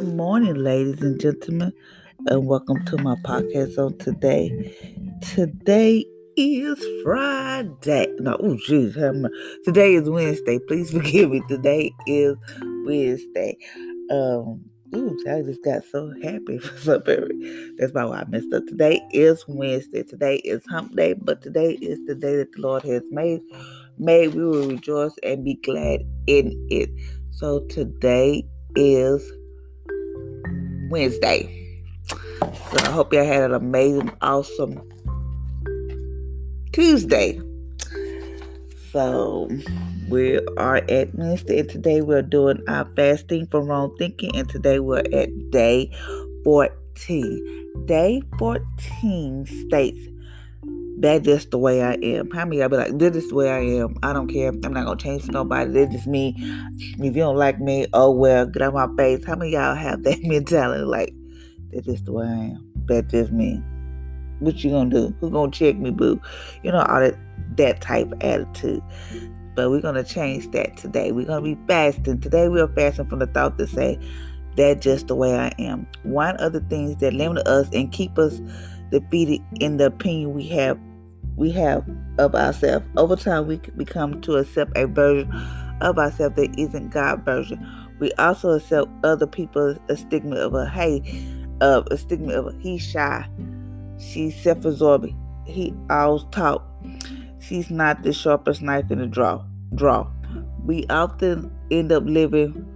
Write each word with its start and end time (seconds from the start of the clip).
Good 0.00 0.16
morning, 0.16 0.54
ladies 0.54 1.02
and 1.02 1.20
gentlemen, 1.20 1.74
and 2.28 2.46
welcome 2.46 2.82
to 2.86 2.96
my 2.96 3.16
podcast 3.16 3.76
on 3.76 3.98
today. 3.98 4.74
Today 5.34 6.06
is 6.38 6.82
Friday. 7.04 8.06
No, 8.18 8.34
oh, 8.40 8.56
jeez. 8.66 8.94
Today 9.62 9.92
is 9.92 10.08
Wednesday. 10.08 10.58
Please 10.58 10.90
forgive 10.94 11.28
me. 11.28 11.42
Today 11.48 11.92
is 12.06 12.34
Wednesday. 12.86 13.58
Um, 14.10 14.64
ooh, 14.96 15.18
I 15.30 15.42
just 15.42 15.62
got 15.62 15.84
so 15.84 16.14
happy 16.22 16.56
for 16.62 16.78
something. 16.78 17.74
That's 17.76 17.92
why 17.92 18.04
I 18.04 18.24
messed 18.24 18.54
up. 18.54 18.64
Today 18.68 19.02
is 19.12 19.44
Wednesday. 19.48 20.02
Today 20.02 20.36
is 20.36 20.64
Hump 20.70 20.96
Day, 20.96 21.12
but 21.12 21.42
today 21.42 21.72
is 21.72 21.98
the 22.06 22.14
day 22.14 22.36
that 22.36 22.52
the 22.52 22.62
Lord 22.62 22.84
has 22.84 23.02
made. 23.10 23.42
May 23.98 24.28
we 24.28 24.46
will 24.46 24.66
rejoice 24.66 25.12
and 25.22 25.44
be 25.44 25.56
glad 25.56 26.00
in 26.26 26.68
it. 26.70 26.88
So 27.32 27.66
today 27.66 28.46
is 28.76 29.30
Wednesday. 30.90 31.56
So 32.08 32.78
I 32.78 32.90
hope 32.90 33.12
y'all 33.12 33.24
had 33.24 33.44
an 33.44 33.54
amazing, 33.54 34.10
awesome 34.20 34.82
Tuesday. 36.72 37.40
So 38.90 39.48
we 40.08 40.40
are 40.56 40.76
at 40.88 41.14
Wednesday, 41.14 41.60
and 41.60 41.70
today 41.70 42.00
we're 42.00 42.22
doing 42.22 42.62
our 42.68 42.88
fasting 42.96 43.46
from 43.46 43.66
wrong 43.66 43.94
thinking, 43.98 44.34
and 44.36 44.48
today 44.48 44.80
we're 44.80 45.04
at 45.12 45.50
day 45.50 45.90
14. 46.44 47.86
Day 47.86 48.22
14 48.38 49.46
states 49.46 50.09
that's 51.00 51.24
just 51.24 51.50
the 51.50 51.58
way 51.58 51.82
I 51.82 51.94
am. 51.94 52.30
How 52.30 52.44
many 52.44 52.58
y'all 52.58 52.68
be 52.68 52.76
like, 52.76 52.98
this 52.98 53.16
is 53.16 53.28
the 53.30 53.34
way 53.34 53.50
I 53.50 53.60
am. 53.80 53.96
I 54.02 54.12
don't 54.12 54.28
care. 54.28 54.50
I'm 54.50 54.72
not 54.72 54.84
gonna 54.84 54.96
change 54.96 55.26
nobody. 55.28 55.70
This 55.70 55.94
is 55.94 56.06
me. 56.06 56.34
If 56.78 57.16
you 57.16 57.22
don't 57.22 57.36
like 57.36 57.58
me, 57.58 57.86
oh 57.94 58.10
well, 58.10 58.46
get 58.46 58.60
out 58.60 58.74
my 58.74 58.88
face. 58.96 59.24
How 59.24 59.34
many 59.34 59.52
y'all 59.52 59.74
have 59.74 60.02
that 60.02 60.18
mentality? 60.22 60.84
Like, 60.84 61.14
that's 61.72 61.86
just 61.86 62.04
the 62.04 62.12
way 62.12 62.26
I 62.26 62.28
am. 62.28 62.72
That's 62.86 63.10
just 63.10 63.32
me. 63.32 63.62
What 64.40 64.62
you 64.62 64.70
gonna 64.70 64.90
do? 64.90 65.14
Who 65.20 65.30
gonna 65.30 65.50
check 65.50 65.76
me, 65.76 65.90
boo? 65.90 66.20
You 66.62 66.72
know, 66.72 66.82
all 66.82 67.00
that 67.00 67.16
that 67.56 67.80
type 67.80 68.12
of 68.12 68.22
attitude. 68.22 68.82
But 69.56 69.70
we're 69.70 69.80
gonna 69.80 70.04
change 70.04 70.50
that 70.50 70.76
today. 70.76 71.12
We're 71.12 71.26
gonna 71.26 71.42
be 71.42 71.58
fasting. 71.66 72.20
Today 72.20 72.48
we 72.48 72.60
are 72.60 72.68
fasting 72.68 73.08
from 73.08 73.20
the 73.20 73.26
thought 73.26 73.56
to 73.56 73.66
say, 73.66 73.98
that's 74.56 74.84
just 74.84 75.08
the 75.08 75.14
way 75.14 75.34
I 75.34 75.52
am. 75.58 75.86
One 76.02 76.36
of 76.36 76.52
the 76.52 76.60
things 76.60 76.96
that 76.98 77.14
limit 77.14 77.46
us 77.46 77.68
and 77.72 77.90
keep 77.90 78.18
us 78.18 78.40
defeated 78.90 79.40
in 79.60 79.78
the 79.78 79.86
opinion 79.86 80.34
we 80.34 80.46
have 80.48 80.78
we 81.36 81.50
have 81.52 81.84
of 82.18 82.34
ourselves. 82.34 82.86
Over 82.96 83.16
time, 83.16 83.46
we 83.46 83.56
become 83.76 84.20
to 84.22 84.36
accept 84.36 84.76
a 84.76 84.86
version 84.86 85.30
of 85.80 85.98
ourselves 85.98 86.36
that 86.36 86.58
isn't 86.58 86.90
God 86.90 87.24
version. 87.24 87.66
We 87.98 88.12
also 88.12 88.50
accept 88.50 88.88
other 89.04 89.26
people's 89.26 89.78
a 89.88 89.96
stigma 89.96 90.36
of 90.36 90.54
a 90.54 90.68
hey, 90.68 91.02
of 91.60 91.86
a 91.90 91.96
stigma 91.96 92.32
of 92.32 92.46
a 92.46 92.58
he's 92.58 92.82
shy, 92.82 93.28
she's 93.98 94.40
self-absorbed, 94.42 95.12
he 95.46 95.74
always 95.90 96.24
talk, 96.30 96.66
she's 97.40 97.70
not 97.70 98.02
the 98.02 98.12
sharpest 98.12 98.62
knife 98.62 98.90
in 98.90 98.98
the 98.98 99.06
draw. 99.06 99.44
Draw. 99.74 100.10
We 100.64 100.86
often 100.88 101.50
end 101.70 101.92
up 101.92 102.04
living 102.06 102.66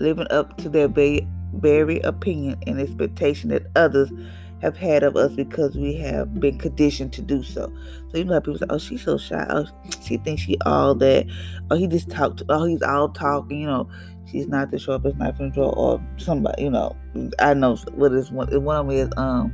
living 0.00 0.26
up 0.30 0.56
to 0.58 0.68
their 0.68 0.88
very, 0.88 1.26
very 1.54 2.00
opinion 2.00 2.58
and 2.66 2.80
expectation 2.80 3.50
that 3.50 3.66
others 3.76 4.10
have 4.62 4.76
had 4.76 5.02
of 5.02 5.16
us 5.16 5.32
because 5.32 5.76
we 5.76 5.94
have 5.94 6.38
been 6.38 6.56
conditioned 6.56 7.12
to 7.12 7.20
do 7.20 7.42
so. 7.42 7.70
So 8.10 8.18
you 8.18 8.24
know 8.24 8.40
people 8.40 8.58
say, 8.58 8.66
"Oh, 8.70 8.78
she's 8.78 9.02
so 9.02 9.18
shy. 9.18 9.44
Oh, 9.50 9.66
she 10.00 10.16
thinks 10.18 10.42
she 10.42 10.56
all 10.64 10.94
that. 10.94 11.26
Oh, 11.70 11.76
he 11.76 11.88
just 11.88 12.08
talked. 12.08 12.42
Oh, 12.48 12.64
he's 12.64 12.82
all 12.82 13.08
talking. 13.08 13.60
You 13.60 13.66
know, 13.66 13.88
she's 14.30 14.46
not 14.46 14.70
the 14.70 14.78
sharpest 14.78 15.16
knife 15.16 15.40
in 15.40 15.48
the 15.48 15.54
drawer, 15.54 15.74
or 15.76 16.02
somebody. 16.16 16.62
You 16.62 16.70
know, 16.70 16.96
I 17.40 17.54
know 17.54 17.76
what 17.94 18.12
is 18.12 18.30
one. 18.30 18.48
One 18.62 18.76
of 18.76 18.86
them 18.86 18.96
is 18.96 19.10
um, 19.16 19.52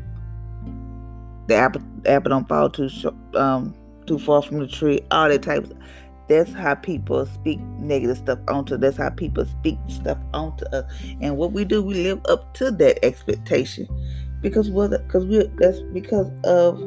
the 1.48 1.54
apple 1.54 1.82
apple 2.04 2.28
don't 2.28 2.48
fall 2.48 2.68
too 2.68 2.90
um 3.34 3.74
too 4.06 4.18
far 4.18 4.42
from 4.42 4.58
the 4.58 4.68
tree. 4.68 5.00
All 5.10 5.28
that 5.28 5.42
type. 5.42 5.64
Of, 5.64 5.72
that's 6.28 6.52
how 6.52 6.74
people 6.74 7.24
speak 7.24 7.58
negative 7.78 8.18
stuff 8.18 8.38
onto. 8.48 8.76
That's 8.76 8.98
how 8.98 9.08
people 9.08 9.46
speak 9.46 9.78
stuff 9.88 10.18
onto 10.34 10.66
us. 10.66 10.84
And 11.22 11.38
what 11.38 11.52
we 11.52 11.64
do, 11.64 11.82
we 11.82 11.94
live 11.94 12.20
up 12.28 12.52
to 12.56 12.70
that 12.70 13.02
expectation 13.02 13.88
because 14.40 14.70
we're 14.70 14.88
because 14.88 15.24
we 15.24 15.46
that's 15.56 15.80
because 15.92 16.30
of 16.44 16.78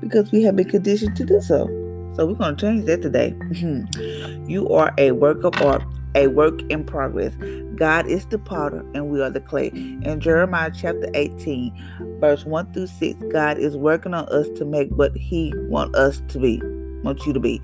because 0.00 0.30
we 0.32 0.42
have 0.42 0.56
been 0.56 0.68
conditioned 0.68 1.16
to 1.16 1.24
do 1.24 1.40
so. 1.40 1.66
So 2.14 2.26
we're 2.26 2.34
going 2.34 2.56
to 2.56 2.66
change 2.66 2.84
that 2.84 3.02
today. 3.02 3.34
Mm-hmm. 3.38 4.48
you 4.48 4.68
are 4.68 4.94
a 4.98 5.10
work 5.10 5.42
of 5.42 5.60
art, 5.62 5.82
a 6.14 6.28
work 6.28 6.62
in 6.70 6.84
progress. 6.84 7.34
God 7.74 8.06
is 8.06 8.24
the 8.26 8.38
potter 8.38 8.84
and 8.94 9.08
we 9.08 9.20
are 9.20 9.30
the 9.30 9.40
clay. 9.40 9.68
In 9.68 10.20
Jeremiah 10.20 10.70
chapter 10.72 11.08
18, 11.14 12.18
verse 12.20 12.44
1 12.44 12.72
through 12.72 12.86
6, 12.86 13.20
God 13.32 13.58
is 13.58 13.76
working 13.76 14.14
on 14.14 14.28
us 14.28 14.46
to 14.56 14.64
make 14.64 14.90
what 14.90 15.16
he 15.16 15.52
want 15.68 15.96
us 15.96 16.22
to 16.28 16.38
be, 16.38 16.60
wants 17.02 17.26
you 17.26 17.32
to 17.32 17.40
be. 17.40 17.60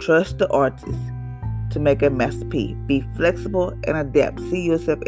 Trust 0.00 0.36
the 0.36 0.50
artist 0.50 0.98
to 1.70 1.80
make 1.80 2.02
a 2.02 2.10
masterpiece. 2.10 2.76
Be 2.86 3.00
flexible 3.16 3.70
and 3.84 3.96
adapt. 3.96 4.38
See 4.50 4.66
yourself 4.66 5.00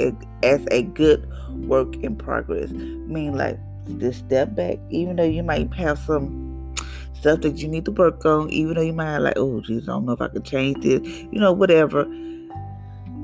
as 0.43 0.67
a 0.71 0.83
good 0.83 1.29
work 1.67 1.97
in 1.97 2.17
progress. 2.17 2.71
Mean 2.71 3.37
like 3.37 3.59
just 3.95 4.21
step 4.21 4.55
back, 4.55 4.79
even 4.91 5.17
though 5.17 5.25
you 5.25 5.43
might 5.43 5.73
have 5.75 5.99
some 5.99 6.75
stuff 7.15 7.41
that 7.41 7.59
you 7.59 7.69
need 7.69 7.85
to 7.85 7.93
work 7.93 8.25
on, 8.25 8.51
even 8.51 8.75
though 8.75 8.83
you 8.83 8.93
might 8.93 9.19
like, 9.19 9.37
oh 9.37 9.61
geez, 9.61 9.89
I 9.89 9.93
don't 9.93 10.07
know 10.07 10.13
if 10.13 10.21
I 10.21 10.29
can 10.29 10.43
change 10.43 10.83
this, 10.83 11.01
you 11.31 11.41
know, 11.41 11.53
whatever. 11.53 12.07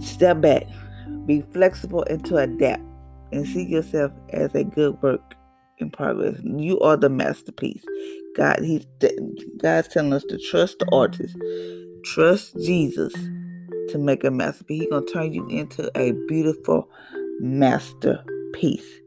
Step 0.00 0.40
back, 0.40 0.66
be 1.26 1.42
flexible 1.52 2.04
and 2.04 2.24
to 2.26 2.36
adapt, 2.36 2.82
and 3.32 3.46
see 3.46 3.64
yourself 3.64 4.12
as 4.30 4.54
a 4.54 4.64
good 4.64 5.00
work 5.02 5.34
in 5.78 5.90
progress. 5.90 6.38
You 6.42 6.80
are 6.80 6.96
the 6.96 7.08
masterpiece. 7.08 7.84
God, 8.36 8.60
He's 8.60 8.86
God's 9.58 9.88
telling 9.88 10.12
us 10.12 10.24
to 10.24 10.38
trust 10.38 10.78
the 10.78 10.88
artist, 10.92 11.36
trust 12.04 12.56
Jesus 12.64 13.12
to 13.90 13.98
make 13.98 14.24
a 14.24 14.30
masterpiece. 14.30 14.82
He's 14.82 14.90
gonna 14.90 15.06
turn 15.06 15.32
you 15.32 15.46
into 15.48 15.90
a 15.98 16.12
beautiful 16.26 16.88
masterpiece. 17.40 19.01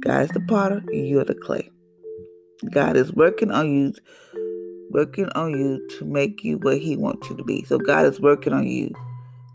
God 0.00 0.22
is 0.22 0.30
the 0.30 0.40
potter 0.40 0.82
and 0.88 1.06
you 1.06 1.20
are 1.20 1.24
the 1.24 1.34
clay. 1.34 1.70
God 2.70 2.96
is 2.96 3.12
working 3.12 3.50
on 3.50 3.70
you, 3.70 3.92
working 4.90 5.28
on 5.34 5.50
you 5.50 5.86
to 5.98 6.04
make 6.04 6.42
you 6.42 6.58
what 6.58 6.78
He 6.78 6.96
wants 6.96 7.28
you 7.28 7.36
to 7.36 7.44
be. 7.44 7.64
So 7.64 7.78
God 7.78 8.06
is 8.06 8.20
working 8.20 8.52
on 8.52 8.66
you 8.66 8.94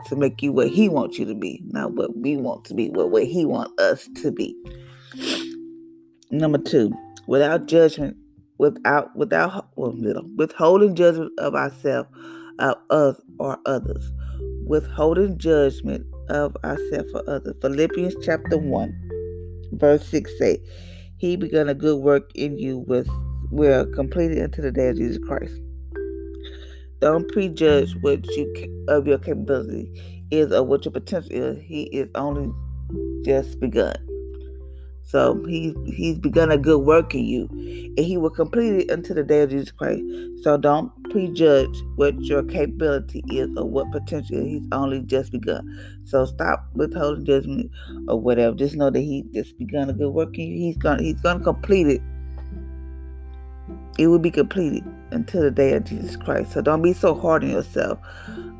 to 0.06 0.16
make 0.16 0.42
you 0.42 0.52
what 0.52 0.68
He 0.68 0.88
wants 0.88 1.18
you 1.18 1.24
to 1.26 1.34
be, 1.34 1.62
not 1.66 1.94
what 1.94 2.16
we 2.16 2.36
want 2.36 2.64
to 2.66 2.74
be, 2.74 2.90
but 2.90 3.08
what 3.08 3.24
He 3.24 3.44
wants 3.44 3.72
us 3.82 4.08
to 4.22 4.30
be. 4.30 4.56
Number 6.30 6.58
two, 6.58 6.92
without 7.26 7.66
judgment, 7.66 8.16
without 8.58 9.16
without 9.16 9.68
well, 9.76 9.94
withholding 10.36 10.94
judgment 10.94 11.32
of 11.38 11.54
ourselves, 11.54 12.08
of 12.60 12.76
us 12.90 13.20
or 13.38 13.58
others, 13.66 14.12
withholding 14.66 15.38
judgment 15.38 16.06
of 16.28 16.56
ourselves 16.64 17.10
or 17.14 17.28
others. 17.28 17.56
Philippians 17.60 18.14
chapter 18.24 18.58
one 18.58 19.05
verse 19.78 20.06
6 20.08 20.38
say, 20.38 20.58
He 21.16 21.36
begun 21.36 21.68
a 21.68 21.74
good 21.74 21.98
work 21.98 22.30
in 22.34 22.58
you 22.58 22.84
with 22.86 23.08
will 23.50 23.86
complete 23.86 24.32
it 24.32 24.38
until 24.38 24.64
the 24.64 24.72
day 24.72 24.88
of 24.88 24.96
Jesus 24.96 25.18
Christ. 25.26 25.60
Don't 27.00 27.28
prejudge 27.28 27.94
what 28.00 28.26
you 28.36 28.84
of 28.88 29.06
your 29.06 29.18
capability 29.18 29.90
is 30.30 30.52
or 30.52 30.62
what 30.62 30.84
your 30.84 30.92
potential 30.92 31.30
is. 31.30 31.58
He 31.62 31.84
is 31.84 32.08
only 32.14 32.50
just 33.24 33.60
begun. 33.60 33.96
So 35.06 35.40
he 35.46 35.72
he's 35.86 36.18
begun 36.18 36.50
a 36.50 36.58
good 36.58 36.80
work 36.80 37.14
in 37.14 37.24
you, 37.24 37.48
and 37.48 37.98
he 37.98 38.16
will 38.16 38.30
complete 38.30 38.74
it 38.74 38.90
until 38.90 39.14
the 39.14 39.22
day 39.22 39.42
of 39.42 39.50
Jesus 39.50 39.70
Christ. 39.70 40.02
So 40.42 40.58
don't 40.58 40.90
prejudge 41.10 41.80
what 41.94 42.20
your 42.22 42.42
capability 42.42 43.22
is 43.30 43.48
or 43.56 43.70
what 43.70 43.92
potential 43.92 44.42
he's 44.42 44.66
only 44.72 45.02
just 45.02 45.30
begun. 45.30 46.02
So 46.04 46.24
stop 46.24 46.66
withholding 46.74 47.24
judgment 47.24 47.70
or 48.08 48.20
whatever. 48.20 48.56
Just 48.56 48.74
know 48.74 48.90
that 48.90 49.00
he 49.00 49.24
just 49.32 49.56
begun 49.58 49.90
a 49.90 49.92
good 49.92 50.10
work 50.10 50.36
in 50.38 50.48
you. 50.48 50.58
He's 50.58 50.76
gonna 50.76 51.04
he's 51.04 51.20
gonna 51.20 51.44
complete 51.44 51.86
it. 51.86 52.02
It 53.98 54.08
will 54.08 54.18
be 54.18 54.32
completed 54.32 54.84
until 55.12 55.42
the 55.42 55.52
day 55.52 55.74
of 55.74 55.84
Jesus 55.84 56.16
Christ. 56.16 56.52
So 56.52 56.62
don't 56.62 56.82
be 56.82 56.92
so 56.92 57.14
hard 57.14 57.44
on 57.44 57.50
yourself. 57.50 58.00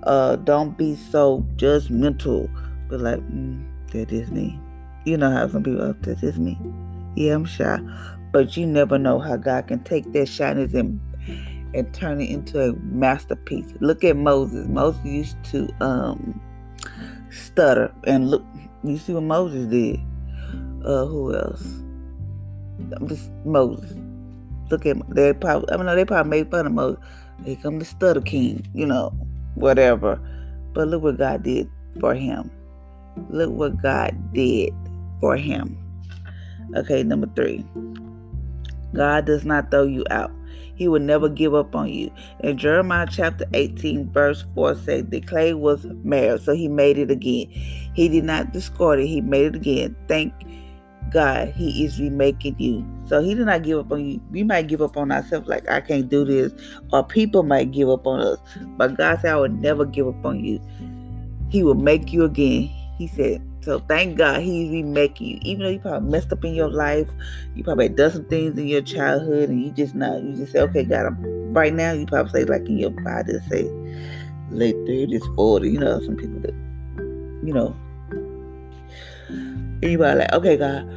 Uh, 0.05 0.37
don't 0.37 0.79
be 0.79 0.95
so 0.95 1.45
judgmental. 1.57 2.49
But 2.89 3.01
like, 3.01 3.19
mm, 3.19 3.67
that 3.91 4.13
is 4.13 4.31
me. 4.31 4.61
You 5.07 5.17
know 5.17 5.31
how 5.31 5.47
some 5.47 5.63
people, 5.63 5.83
oh, 5.83 5.93
this 6.01 6.21
is 6.25 6.37
me. 6.37 6.59
Yeah, 7.15 7.35
I'm 7.35 7.45
shy. 7.45 7.79
But 8.33 8.57
you 8.57 8.67
never 8.67 8.99
know 8.99 9.21
how 9.21 9.37
God 9.37 9.69
can 9.69 9.79
take 9.85 10.13
that 10.13 10.27
shyness 10.27 10.75
and 10.75 11.01
and 11.75 11.95
turn 11.95 12.21
it 12.21 12.29
into 12.29 12.61
a 12.61 12.73
masterpiece. 12.73 13.73
Look 13.79 14.03
at 14.03 14.17
Moses. 14.17 14.67
Moses 14.67 15.05
used 15.05 15.45
to 15.53 15.69
um 15.81 16.41
stutter 17.31 17.95
and 18.03 18.33
look 18.33 18.45
you 18.83 18.99
see 18.99 19.13
what 19.13 19.23
Moses 19.23 19.67
did. 19.69 20.01
Uh 20.85 21.07
who 21.07 21.37
else? 21.37 21.65
I'm 22.97 23.07
just 23.07 23.31
Moses. 23.45 23.97
Look 24.73 24.87
at 24.87 24.97
they 25.15 25.33
probably 25.35 25.73
I 25.73 25.77
mean 25.77 25.87
they 25.87 26.05
probably 26.05 26.31
made 26.31 26.51
fun 26.51 26.67
of 26.67 26.73
Moses. 26.73 26.99
Here 27.45 27.55
come 27.63 27.79
the 27.79 27.85
stutter 27.85 28.23
king, 28.23 28.69
you 28.75 28.87
know, 28.87 29.11
whatever. 29.55 30.19
But 30.73 30.89
look 30.89 31.05
what 31.05 31.19
God 31.19 31.45
did 31.45 31.71
for 32.01 32.13
him. 32.13 32.51
Look 33.31 33.53
what 33.53 33.81
God 33.81 34.33
did 34.35 34.75
for 35.21 35.37
him. 35.37 35.77
Okay, 36.75 37.03
number 37.03 37.29
three. 37.35 37.65
God 38.95 39.27
does 39.27 39.45
not 39.45 39.71
throw 39.71 39.85
you 39.85 40.05
out. 40.11 40.33
He 40.75 40.89
will 40.89 41.01
never 41.01 41.29
give 41.29 41.55
up 41.55 41.75
on 41.75 41.89
you. 41.89 42.11
In 42.41 42.59
Jeremiah 42.59 43.07
chapter 43.11 43.47
18, 43.55 44.11
verse 44.11 44.45
4 44.55 44.75
says, 44.75 45.05
The 45.09 45.21
clay 45.21 45.55
was 45.55 45.87
marred, 46.05 46.43
so 46.43 46.55
he 46.55 46.69
made 46.69 46.99
it 46.99 47.11
again. 47.11 47.49
He 47.51 48.09
did 48.09 48.25
not 48.25 48.53
discard 48.53 49.01
it, 49.01 49.07
he 49.07 49.21
made 49.21 49.47
it 49.47 49.57
again. 49.57 49.97
Thank 50.07 50.35
God, 51.11 51.49
He 51.57 51.85
is 51.85 52.01
remaking 52.01 52.57
you. 52.59 52.85
So 53.07 53.23
He 53.23 53.35
did 53.35 53.47
not 53.47 53.63
give 53.63 53.79
up 53.79 53.93
on 53.93 54.05
you. 54.05 54.21
We 54.31 54.43
might 54.43 54.67
give 54.67 54.83
up 54.83 54.97
on 54.97 55.13
ourselves, 55.13 55.49
like 55.49 55.69
I 55.69 55.81
can't 55.81 56.09
do 56.09 56.25
this, 56.25 56.53
or 56.93 57.05
people 57.05 57.43
might 57.43 57.71
give 57.71 57.89
up 57.89 58.07
on 58.07 58.21
us. 58.21 58.39
But 58.77 58.97
God 58.97 59.21
said, 59.21 59.33
I 59.33 59.37
will 59.37 59.49
never 59.49 59.85
give 59.85 60.09
up 60.09 60.25
on 60.25 60.45
you. 60.45 60.61
He 61.49 61.63
will 61.63 61.75
make 61.75 62.13
you 62.13 62.25
again. 62.25 62.71
He 62.99 63.07
said, 63.07 63.43
so 63.67 63.81
thank 63.81 64.17
God 64.17 64.43
He's 64.43 64.71
remaking 64.71 65.27
you. 65.27 65.39
Even 65.43 65.65
though 65.65 65.71
you 65.71 65.81
probably 65.81 66.09
messed 66.09 66.33
up 66.33 66.45
in 66.45 66.55
your 66.55 66.71
life, 66.71 67.11
you 67.57 67.65
probably 67.65 67.89
done 67.89 68.13
some 68.13 68.25
things 68.27 68.57
in 68.57 68.69
your 68.69 68.81
childhood, 68.81 69.49
and 69.51 69.61
you 69.61 69.73
just 69.73 69.97
not, 69.97 70.23
you 70.23 70.37
just 70.37 70.53
say, 70.53 70.61
okay, 70.61 70.85
God, 70.85 71.07
I'm, 71.07 71.53
right 71.53 71.75
now, 71.75 71.93
you 71.93 72.07
probably 72.07 72.31
say, 72.31 72.45
like 72.45 72.63
in 72.69 72.79
your 72.79 72.91
body, 72.91 73.33
say, 73.51 73.65
late 74.51 74.77
30s, 74.87 75.35
40, 75.35 75.69
you 75.69 75.81
know, 75.81 76.01
some 76.01 76.15
people 76.15 76.39
that, 76.43 76.55
you 77.45 77.53
know, 77.53 77.77
anybody 79.83 80.21
like, 80.21 80.33
okay, 80.33 80.57
God, 80.57 80.89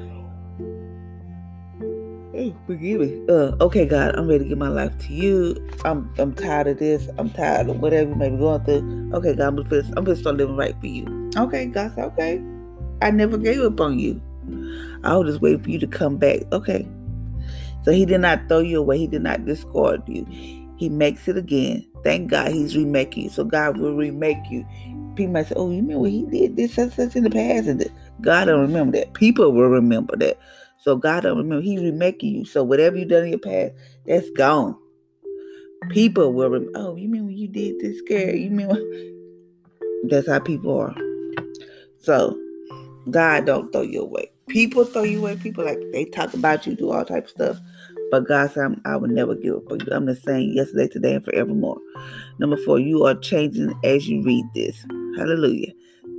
forgive 2.68 3.02
me. 3.02 3.26
Uh, 3.30 3.56
okay, 3.62 3.88
God, 3.88 4.16
I'm 4.16 4.28
ready 4.28 4.44
to 4.44 4.50
give 4.50 4.60
my 4.60 4.70
life 4.70 4.96
to 5.00 5.14
you. 5.14 5.58
I'm 5.84 6.14
I'm 6.20 6.36
tired 6.36 6.68
of 6.68 6.78
this. 6.78 7.10
I'm 7.18 7.32
tired 7.32 7.68
of 7.68 7.80
whatever 7.80 8.12
you 8.12 8.16
may 8.16 8.30
be 8.30 8.38
going 8.38 8.64
through. 8.64 9.12
Okay, 9.16 9.34
God, 9.34 9.48
I'm 9.48 9.56
gonna, 9.56 9.84
I'm 9.98 10.04
gonna 10.04 10.16
start 10.16 10.38
living 10.38 10.56
right 10.56 10.80
for 10.80 10.86
you. 10.86 11.32
Okay, 11.36 11.66
God 11.66 11.98
okay. 11.98 12.44
I 13.02 13.12
never 13.12 13.38
gave 13.38 13.62
up 13.62 13.80
on 13.80 14.00
you. 14.00 14.22
I 15.04 15.16
was 15.16 15.30
just 15.30 15.42
waiting 15.42 15.64
for 15.64 15.70
you 15.70 15.80
to 15.80 15.88
come 15.88 16.18
back. 16.18 16.42
Okay. 16.52 16.88
So 17.84 17.92
he 17.92 18.06
did 18.06 18.22
not 18.22 18.48
throw 18.48 18.60
you 18.60 18.80
away. 18.80 18.98
He 18.98 19.08
did 19.08 19.22
not 19.22 19.46
discard 19.46 20.04
you. 20.08 20.26
He 20.78 20.90
makes 20.90 21.28
it 21.28 21.38
again. 21.38 21.86
Thank 22.04 22.32
God 22.32 22.52
he's 22.52 22.76
remaking 22.76 23.24
you. 23.26 23.30
So 23.30 23.44
God 23.44 23.78
will 23.78 23.96
remake 23.96 24.50
you. 24.50 24.66
People 25.16 25.34
might 25.34 25.48
say, 25.48 25.56
oh, 25.56 25.70
you 25.70 25.78
remember 25.78 26.08
he 26.08 26.24
did 26.24 26.56
this 26.56 26.74
such, 26.74 26.94
such 26.94 27.16
in 27.16 27.24
the 27.24 27.30
past. 27.30 27.68
And 27.68 27.86
God 28.22 28.46
don't 28.46 28.62
remember 28.62 28.98
that. 28.98 29.14
People 29.14 29.52
will 29.52 29.70
remember 29.70 30.16
that. 30.18 30.38
So 30.82 30.96
God 30.96 31.24
don't 31.24 31.38
remember. 31.38 31.62
He's 31.62 31.82
remaking 31.82 32.36
you. 32.36 32.46
So 32.46 32.64
whatever 32.64 32.98
you 32.98 33.06
done 33.06 33.24
in 33.24 33.30
your 33.30 33.40
past, 33.40 33.74
that's 34.06 34.30
gone. 34.32 34.78
People 35.90 36.34
will 36.34 36.50
remember. 36.50 36.80
Oh, 36.80 36.96
you 36.96 37.08
mean 37.08 37.26
when 37.26 37.38
you 37.38 37.48
did 37.48 37.80
this, 37.80 38.00
scare? 38.00 38.36
You 38.36 38.50
mean 38.52 38.70
that's 40.04 40.28
how 40.28 40.40
people 40.40 40.78
are. 40.78 40.96
So 42.02 42.38
God 43.10 43.46
don't 43.46 43.72
throw 43.72 43.82
you 43.82 44.02
away. 44.02 44.32
People 44.48 44.86
throw 44.86 45.04
you 45.04 45.20
away. 45.20 45.36
People 45.36 45.66
like 45.66 45.80
they 45.92 46.06
talk 46.06 46.34
about 46.34 46.66
you, 46.66 46.76
do 46.76 46.92
all 46.92 47.06
type 47.06 47.26
of 47.26 47.30
stuff. 47.30 47.58
But 48.12 48.28
God 48.28 48.52
said, 48.52 48.76
I 48.86 48.96
will 48.96 49.10
never 49.10 49.36
give 49.36 49.56
up 49.56 49.72
on 49.72 49.80
you. 49.80 49.88
I'm 49.92 50.06
the 50.06 50.16
same 50.16 50.52
yesterday, 50.54 50.88
today, 50.88 51.16
and 51.16 51.26
forevermore. 51.26 51.78
Number 52.40 52.58
four, 52.58 52.80
you 52.80 53.06
are 53.06 53.16
changing 53.16 53.74
as 53.84 54.08
you 54.08 54.24
read 54.24 54.46
this. 54.56 54.84
Hallelujah. 55.18 55.72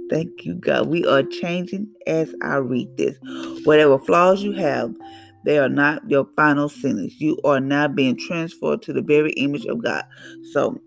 Thank 0.08 0.44
you, 0.44 0.54
God. 0.54 0.88
We 0.88 1.06
are 1.06 1.22
changing 1.22 1.88
as 2.06 2.34
I 2.42 2.56
read 2.56 2.96
this. 2.96 3.16
Whatever 3.64 3.98
flaws 3.98 4.42
you 4.42 4.52
have, 4.52 4.94
they 5.44 5.58
are 5.58 5.68
not 5.68 6.08
your 6.08 6.26
final 6.36 6.68
sentence. 6.68 7.14
You 7.18 7.38
are 7.44 7.60
now 7.60 7.88
being 7.88 8.16
transferred 8.16 8.82
to 8.82 8.92
the 8.92 9.02
very 9.02 9.32
image 9.32 9.64
of 9.66 9.82
God. 9.82 10.04
So 10.52 10.80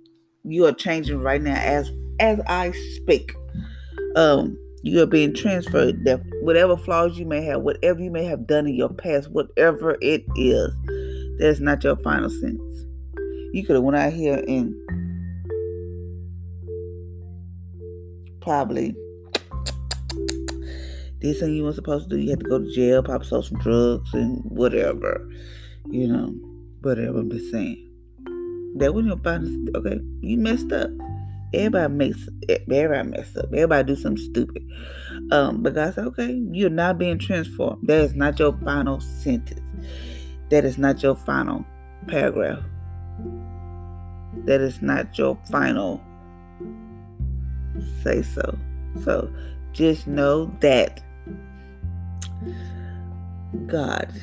you 0.44 0.66
are 0.66 0.74
changing 0.74 1.22
right 1.22 1.42
now 1.42 1.56
as 1.56 1.92
as 2.20 2.40
I 2.48 2.72
speak. 2.96 3.34
Um, 4.16 4.58
you 4.84 5.02
are 5.02 5.08
being 5.08 5.34
transferred 5.34 6.04
that 6.04 6.22
whatever 6.42 6.76
flaws 6.76 7.18
you 7.18 7.26
may 7.26 7.42
have, 7.42 7.62
whatever 7.62 8.02
you 8.02 8.12
may 8.12 8.26
have 8.26 8.46
done 8.46 8.68
in 8.68 8.76
your 8.76 8.90
past, 8.90 9.32
whatever 9.32 9.98
it 10.02 10.26
is, 10.36 10.74
that's 11.40 11.62
not 11.62 11.84
your 11.86 11.96
final 11.98 12.30
sentence. 12.30 12.86
You 13.54 13.66
could 13.66 13.76
have 13.76 13.84
went 13.84 13.96
out 13.96 14.12
here 14.12 14.44
and 14.46 14.76
probably 18.42 18.94
did 21.20 21.38
something 21.38 21.56
you 21.56 21.64
weren't 21.64 21.76
supposed 21.76 22.10
to 22.10 22.18
do. 22.18 22.22
You 22.22 22.32
had 22.32 22.42
to 22.42 22.46
go 22.46 22.60
to 22.60 22.74
jail, 22.74 23.04
sold 23.24 23.46
some 23.46 23.60
drugs 23.60 24.14
and 24.14 24.42
whatever. 24.44 25.30
You 25.90 26.08
know, 26.10 26.28
whatever 26.82 27.20
I'm 27.20 27.32
just 27.32 27.52
saying. 27.52 27.90
That 28.80 28.94
wasn't 28.94 29.14
your 29.14 29.24
final 29.24 29.50
okay, 29.78 30.02
you 30.20 30.38
messed 30.38 30.74
up. 30.74 30.90
Everybody 31.54 31.94
makes 31.94 32.30
everybody 32.50 33.10
mess 33.10 33.36
up. 33.38 33.46
Everybody 33.46 33.94
do 33.94 33.96
something 33.96 34.24
stupid. 34.24 34.64
Um, 35.32 35.62
but 35.62 35.76
God 35.76 35.94
said, 35.94 36.06
okay, 36.06 36.42
you're 36.52 36.70
not 36.70 36.98
being 36.98 37.20
transformed. 37.20 37.88
That 37.88 38.02
is 38.02 38.16
not 38.16 38.40
your 38.40 38.58
final 38.64 39.00
sentence. 39.00 39.62
That 40.50 40.66
is 40.66 40.78
not 40.78 41.02
your 41.04 41.16
final 41.16 41.66
paragraph. 42.08 42.64
That 44.46 44.62
is 44.62 44.82
not 44.82 45.18
your 45.18 45.38
final 45.50 46.02
say 48.04 48.22
so. 48.22 48.58
So 49.04 49.34
just 49.72 50.08
know 50.08 50.56
that 50.60 51.02
God 53.68 54.14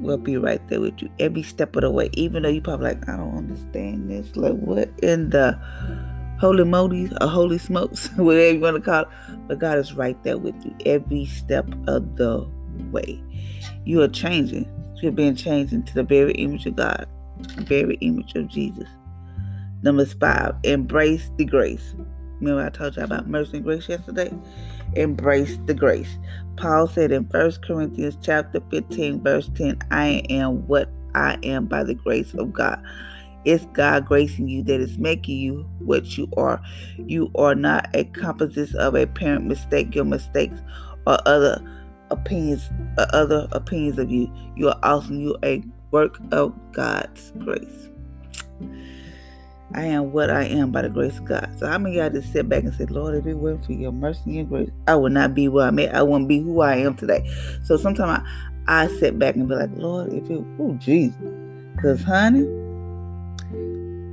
will 0.00 0.18
be 0.18 0.36
right 0.36 0.66
there 0.68 0.80
with 0.80 1.00
you 1.00 1.10
every 1.18 1.42
step 1.42 1.76
of 1.76 1.82
the 1.82 1.90
way. 1.90 2.10
Even 2.14 2.42
though 2.42 2.48
you 2.48 2.60
probably 2.60 2.88
like, 2.88 3.08
I 3.08 3.16
don't 3.16 3.36
understand 3.36 4.10
this. 4.10 4.36
Like 4.36 4.54
what 4.54 4.90
in 5.02 5.30
the 5.30 5.58
holy 6.38 6.64
moly 6.64 7.10
or 7.20 7.28
holy 7.28 7.58
smokes, 7.58 8.08
whatever 8.16 8.52
you 8.52 8.60
want 8.60 8.76
to 8.76 8.82
call 8.82 9.02
it. 9.02 9.08
But 9.48 9.58
God 9.58 9.78
is 9.78 9.94
right 9.94 10.20
there 10.22 10.38
with 10.38 10.54
you 10.64 10.74
every 10.84 11.26
step 11.26 11.68
of 11.86 12.16
the 12.16 12.46
way. 12.90 13.22
You 13.84 14.02
are 14.02 14.08
changing. 14.08 14.70
You're 14.96 15.12
being 15.12 15.36
changed 15.36 15.72
into 15.72 15.94
the 15.94 16.02
very 16.02 16.32
image 16.34 16.66
of 16.66 16.76
God, 16.76 17.06
the 17.56 17.62
very 17.62 17.96
image 17.96 18.34
of 18.34 18.48
Jesus. 18.48 18.88
Number 19.82 20.06
five, 20.06 20.54
embrace 20.64 21.30
the 21.36 21.44
grace. 21.44 21.94
Remember 22.40 22.64
I 22.64 22.70
told 22.70 22.96
you 22.96 23.02
about 23.02 23.28
mercy 23.28 23.58
and 23.58 23.64
grace 23.64 23.88
yesterday? 23.88 24.32
Embrace 24.94 25.58
the 25.66 25.74
grace. 25.74 26.18
Paul 26.56 26.86
said 26.86 27.12
in 27.12 27.24
1 27.24 27.52
Corinthians 27.64 28.16
chapter 28.20 28.60
15, 28.70 29.22
verse 29.22 29.50
10, 29.54 29.78
I 29.90 30.22
am 30.30 30.66
what 30.66 30.90
I 31.14 31.38
am 31.42 31.66
by 31.66 31.84
the 31.84 31.94
grace 31.94 32.34
of 32.34 32.52
God. 32.52 32.82
It's 33.46 33.64
God 33.66 34.06
gracing 34.06 34.48
you 34.48 34.64
that 34.64 34.80
is 34.80 34.98
making 34.98 35.38
you 35.38 35.66
what 35.78 36.18
you 36.18 36.28
are. 36.36 36.60
You 36.98 37.30
are 37.36 37.54
not 37.54 37.88
a 37.94 38.02
composite 38.04 38.74
of 38.74 38.96
a 38.96 39.06
parent 39.06 39.44
mistake, 39.46 39.94
your 39.94 40.04
mistakes, 40.04 40.60
or 41.06 41.16
other 41.26 41.64
opinions, 42.10 42.68
or 42.98 43.06
other 43.14 43.46
opinions 43.52 44.00
of 44.00 44.10
you. 44.10 44.32
You 44.56 44.70
are 44.70 44.78
awesome. 44.82 45.20
You 45.20 45.34
are 45.34 45.48
a 45.48 45.62
work 45.92 46.18
of 46.32 46.52
God's 46.72 47.32
grace. 47.38 47.88
I 49.74 49.84
am 49.84 50.10
what 50.10 50.28
I 50.28 50.44
am 50.44 50.72
by 50.72 50.82
the 50.82 50.88
grace 50.88 51.18
of 51.18 51.26
God. 51.26 51.48
So 51.56 51.68
how 51.68 51.78
many 51.78 51.98
of 51.98 52.12
y'all 52.12 52.20
just 52.20 52.32
sit 52.32 52.48
back 52.48 52.64
and 52.64 52.74
say, 52.74 52.86
Lord, 52.86 53.14
if 53.14 53.26
it 53.26 53.34
weren't 53.34 53.64
for 53.64 53.72
your 53.72 53.92
mercy 53.92 54.40
and 54.40 54.48
grace, 54.48 54.70
I 54.88 54.96
would 54.96 55.12
not 55.12 55.34
be 55.34 55.46
where 55.46 55.68
I'm 55.68 55.78
at. 55.78 55.94
I 55.94 56.02
wouldn't 56.02 56.28
be 56.28 56.40
who 56.40 56.62
I 56.62 56.76
am 56.78 56.96
today. 56.96 57.30
So 57.62 57.76
sometimes 57.76 58.26
I, 58.66 58.84
I 58.84 58.88
sit 58.98 59.20
back 59.20 59.36
and 59.36 59.48
be 59.48 59.54
like, 59.54 59.70
Lord, 59.74 60.12
if 60.12 60.28
it, 60.30 60.44
oh, 60.58 60.74
Jesus. 60.80 61.16
Because, 61.76 62.02
honey, 62.02 62.44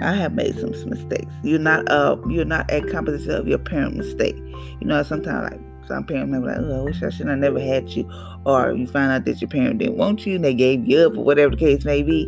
I 0.03 0.13
have 0.13 0.33
made 0.33 0.57
some 0.59 0.71
mistakes. 0.89 1.31
You're 1.43 1.59
not 1.59 1.89
uh 1.89 2.17
you're 2.27 2.45
not 2.45 2.69
a 2.71 2.81
composition 2.81 3.31
of 3.31 3.47
your 3.47 3.57
parent 3.57 3.95
mistake. 3.95 4.35
You 4.79 4.87
know, 4.87 5.01
sometimes 5.03 5.51
like 5.51 5.61
some 5.87 6.05
parents 6.05 6.31
may 6.31 6.39
be 6.39 6.45
like, 6.45 6.57
oh, 6.59 6.81
I 6.81 6.83
wish 6.83 7.01
I 7.03 7.09
should 7.09 7.27
have 7.27 7.37
never 7.37 7.59
had 7.59 7.89
you. 7.89 8.09
Or 8.45 8.73
you 8.73 8.87
find 8.87 9.11
out 9.11 9.25
that 9.25 9.41
your 9.41 9.49
parent 9.49 9.79
didn't 9.79 9.97
want 9.97 10.25
you 10.25 10.35
and 10.35 10.43
they 10.43 10.53
gave 10.53 10.87
you 10.87 10.99
up 10.99 11.17
or 11.17 11.23
whatever 11.23 11.51
the 11.51 11.57
case 11.57 11.85
may 11.85 12.03
be. 12.03 12.25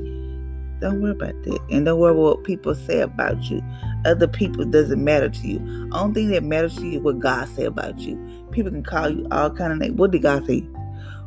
Don't 0.82 1.02
worry 1.02 1.12
about 1.12 1.42
that. 1.44 1.60
And 1.72 1.86
don't 1.86 2.00
worry 2.00 2.14
what 2.14 2.44
people 2.44 2.76
say 2.76 3.00
about 3.00 3.42
you. 3.50 3.62
Other 4.04 4.28
people 4.28 4.66
doesn't 4.66 5.02
matter 5.02 5.30
to 5.30 5.48
you. 5.48 5.90
Only 5.94 6.14
thing 6.14 6.32
that 6.32 6.44
matters 6.44 6.76
to 6.76 6.86
you 6.86 7.00
is 7.00 7.04
what 7.04 7.20
God 7.20 7.48
say 7.50 7.64
about 7.64 7.98
you. 8.00 8.18
People 8.52 8.72
can 8.72 8.84
call 8.84 9.10
you 9.10 9.26
all 9.32 9.50
kind 9.50 9.72
of 9.72 9.80
names. 9.80 9.96
What 9.96 10.12
did 10.12 10.22
God 10.22 10.46
say? 10.46 10.60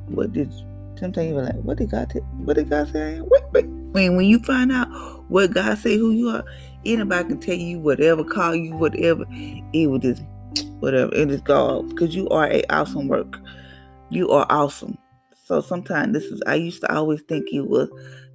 What 0.07 0.33
did 0.33 0.52
sometimes 0.99 1.31
you're 1.31 1.43
like, 1.43 1.57
what 1.57 1.78
did 1.78 1.90
God 1.90 2.12
say? 2.12 2.21
What 2.21 2.57
did 2.57 2.69
God 2.69 2.93
say? 2.93 3.21
Wait. 3.21 3.77
When 3.99 4.17
when 4.17 4.26
you 4.26 4.38
find 4.38 4.71
out 4.71 4.88
what 5.28 5.52
God 5.52 5.76
say 5.78 5.97
who 5.97 6.12
you 6.12 6.28
are, 6.28 6.45
anybody 6.85 7.28
can 7.31 7.40
tell 7.40 7.57
you 7.57 7.81
whatever, 7.81 8.23
call 8.23 8.55
you 8.55 8.76
whatever, 8.76 9.25
it 9.28 9.90
will 9.90 9.99
just 9.99 10.23
whatever, 10.78 11.12
it 11.12 11.31
is 11.31 11.40
God. 11.40 11.88
Because 11.88 12.14
you 12.14 12.28
are 12.28 12.49
a 12.49 12.62
awesome 12.71 13.09
work. 13.09 13.37
You 14.11 14.31
are 14.31 14.47
awesome. 14.50 14.97
So 15.47 15.61
sometimes 15.61 16.12
this 16.12 16.25
is 16.26 16.40
I 16.47 16.55
used 16.55 16.81
to 16.83 16.95
always 16.95 17.23
think 17.23 17.49
it 17.52 17.62
was 17.62 17.88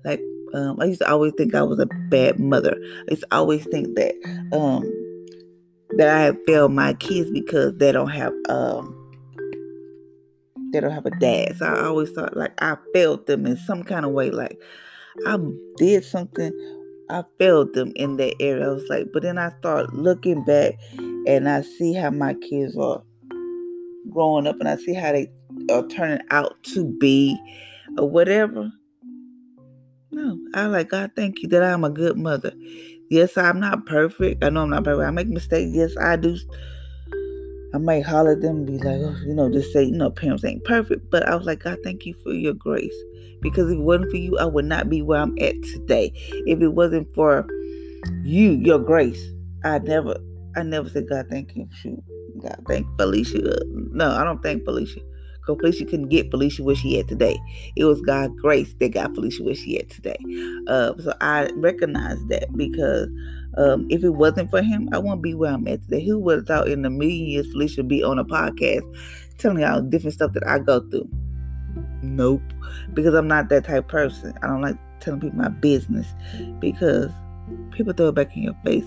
like 0.03 0.21
um, 0.53 0.81
I 0.81 0.85
used 0.85 0.99
to 0.99 1.09
always 1.09 1.33
think 1.37 1.55
I 1.55 1.63
was 1.63 1.79
a 1.79 1.85
bad 2.09 2.39
mother. 2.39 2.75
I 3.07 3.11
used 3.11 3.23
to 3.23 3.35
always 3.35 3.65
think 3.67 3.95
that 3.95 4.15
um 4.51 4.83
that 5.95 6.09
I 6.09 6.23
have 6.23 6.37
failed 6.45 6.73
my 6.73 6.93
kids 6.95 7.31
because 7.31 7.77
they 7.77 7.93
don't 7.93 8.09
have 8.09 8.33
um 8.49 8.99
they 10.73 10.81
don't 10.81 10.91
have 10.91 11.05
a 11.05 11.11
dad. 11.11 11.55
So 11.55 11.67
I 11.67 11.85
always 11.85 12.11
thought 12.11 12.35
like 12.35 12.53
I 12.61 12.75
failed 12.93 13.27
them 13.27 13.45
in 13.45 13.55
some 13.55 13.83
kind 13.83 14.05
of 14.05 14.11
way. 14.11 14.29
Like 14.29 14.59
I 15.27 15.37
did 15.77 16.05
something, 16.05 16.51
I 17.09 17.23
failed 17.39 17.73
them 17.73 17.93
in 17.95 18.17
that 18.17 18.35
area. 18.41 18.67
I 18.69 18.73
was 18.73 18.87
like, 18.89 19.07
but 19.13 19.23
then 19.23 19.37
I 19.37 19.51
start 19.59 19.93
looking 19.93 20.43
back 20.45 20.75
and 21.27 21.49
I 21.49 21.61
see 21.61 21.93
how 21.93 22.11
my 22.11 22.33
kids 22.35 22.77
are. 22.77 23.03
growing 24.11 24.47
up 24.47 24.59
and 24.59 24.69
I 24.69 24.77
see 24.77 24.93
how 24.93 25.11
they 25.13 25.31
are 25.71 25.87
turning 25.87 26.25
out 26.31 26.61
to 26.73 26.85
be 26.99 27.37
or 27.97 28.09
whatever. 28.09 28.71
No, 30.11 30.39
I 30.55 30.67
like 30.67 30.89
God, 30.89 31.11
thank 31.15 31.41
you 31.41 31.49
that 31.49 31.63
I'm 31.63 31.83
a 31.83 31.89
good 31.89 32.17
mother. 32.17 32.53
Yes, 33.09 33.37
I'm 33.37 33.59
not 33.59 33.85
perfect. 33.85 34.43
I 34.43 34.49
know 34.49 34.63
I'm 34.63 34.71
not 34.71 34.85
perfect. 34.85 35.07
I 35.07 35.11
make 35.11 35.27
mistakes. 35.29 35.71
Yes, 35.75 35.95
I 35.97 36.15
do. 36.17 36.37
I 37.73 37.79
might 37.79 38.05
holler 38.05 38.33
at 38.33 38.41
them 38.41 38.57
and 38.57 38.67
be 38.67 38.79
like, 38.79 39.01
oh, 39.01 39.17
you 39.25 39.33
know, 39.35 39.51
just 39.51 39.73
say, 39.73 39.83
you 39.83 39.93
know, 39.93 40.11
parents 40.11 40.45
ain't 40.45 40.63
perfect. 40.65 41.09
But 41.11 41.27
I 41.27 41.35
was 41.35 41.45
like, 41.45 41.63
God, 41.63 41.79
thank 41.83 42.05
you 42.05 42.15
for 42.23 42.33
your 42.33 42.53
grace. 42.53 42.95
Because 43.43 43.69
if 43.69 43.77
it 43.77 43.81
wasn't 43.81 44.09
for 44.09 44.17
you, 44.17 44.37
I 44.39 44.45
would 44.45 44.65
not 44.65 44.89
be 44.89 45.01
where 45.01 45.21
I'm 45.21 45.37
at 45.39 45.61
today. 45.61 46.11
If 46.47 46.61
it 46.61 46.69
wasn't 46.69 47.13
for 47.13 47.45
you, 48.23 48.51
your 48.51 48.79
grace, 48.79 49.23
I 49.63 49.79
never, 49.79 50.17
I 50.55 50.63
never 50.63 50.89
said, 50.89 51.07
God, 51.09 51.27
thank 51.29 51.55
you. 51.55 51.67
Shoot. 51.71 52.03
God, 52.41 52.57
thank 52.67 52.87
Felicia. 52.97 53.39
No, 53.67 54.11
I 54.11 54.23
don't 54.23 54.41
thank 54.41 54.63
Felicia. 54.65 55.01
Because 55.39 55.57
Felicia 55.59 55.85
couldn't 55.85 56.07
get 56.07 56.31
Felicia 56.31 56.63
where 56.63 56.75
she 56.75 56.97
at 56.99 57.07
today. 57.07 57.37
It 57.75 57.83
was 57.83 58.01
God's 58.01 58.39
grace 58.41 58.73
that 58.79 58.93
got 58.93 59.13
Felicia 59.13 59.43
where 59.43 59.55
she 59.55 59.77
at 59.77 59.89
today. 59.89 60.17
Uh, 60.67 60.93
so 60.99 61.13
I 61.19 61.49
recognize 61.55 62.17
that 62.27 62.47
because 62.55 63.09
um, 63.57 63.85
if 63.89 64.03
it 64.03 64.11
wasn't 64.11 64.49
for 64.49 64.61
him, 64.61 64.87
I 64.93 64.99
wouldn't 64.99 65.21
be 65.21 65.33
where 65.33 65.51
I'm 65.51 65.67
at 65.67 65.81
today. 65.81 66.05
Who 66.05 66.17
would 66.19 66.37
have 66.37 66.47
thought 66.47 66.69
in 66.69 66.85
a 66.85 66.89
million 66.89 67.25
years 67.25 67.51
Felicia 67.51 67.81
would 67.81 67.89
be 67.89 68.03
on 68.03 68.19
a 68.19 68.25
podcast 68.25 68.83
telling 69.37 69.59
y'all 69.59 69.81
different 69.81 70.13
stuff 70.13 70.31
that 70.33 70.47
I 70.47 70.59
go 70.59 70.79
through? 70.89 71.09
Nope. 72.03 72.43
Because 72.93 73.13
I'm 73.13 73.27
not 73.27 73.49
that 73.49 73.65
type 73.65 73.87
person. 73.87 74.37
I 74.43 74.47
don't 74.47 74.61
like 74.61 74.77
telling 74.99 75.19
people 75.19 75.37
my 75.37 75.49
business 75.49 76.07
because 76.59 77.11
people 77.71 77.93
throw 77.93 78.09
it 78.09 78.15
back 78.15 78.35
in 78.35 78.43
your 78.43 78.55
face. 78.63 78.85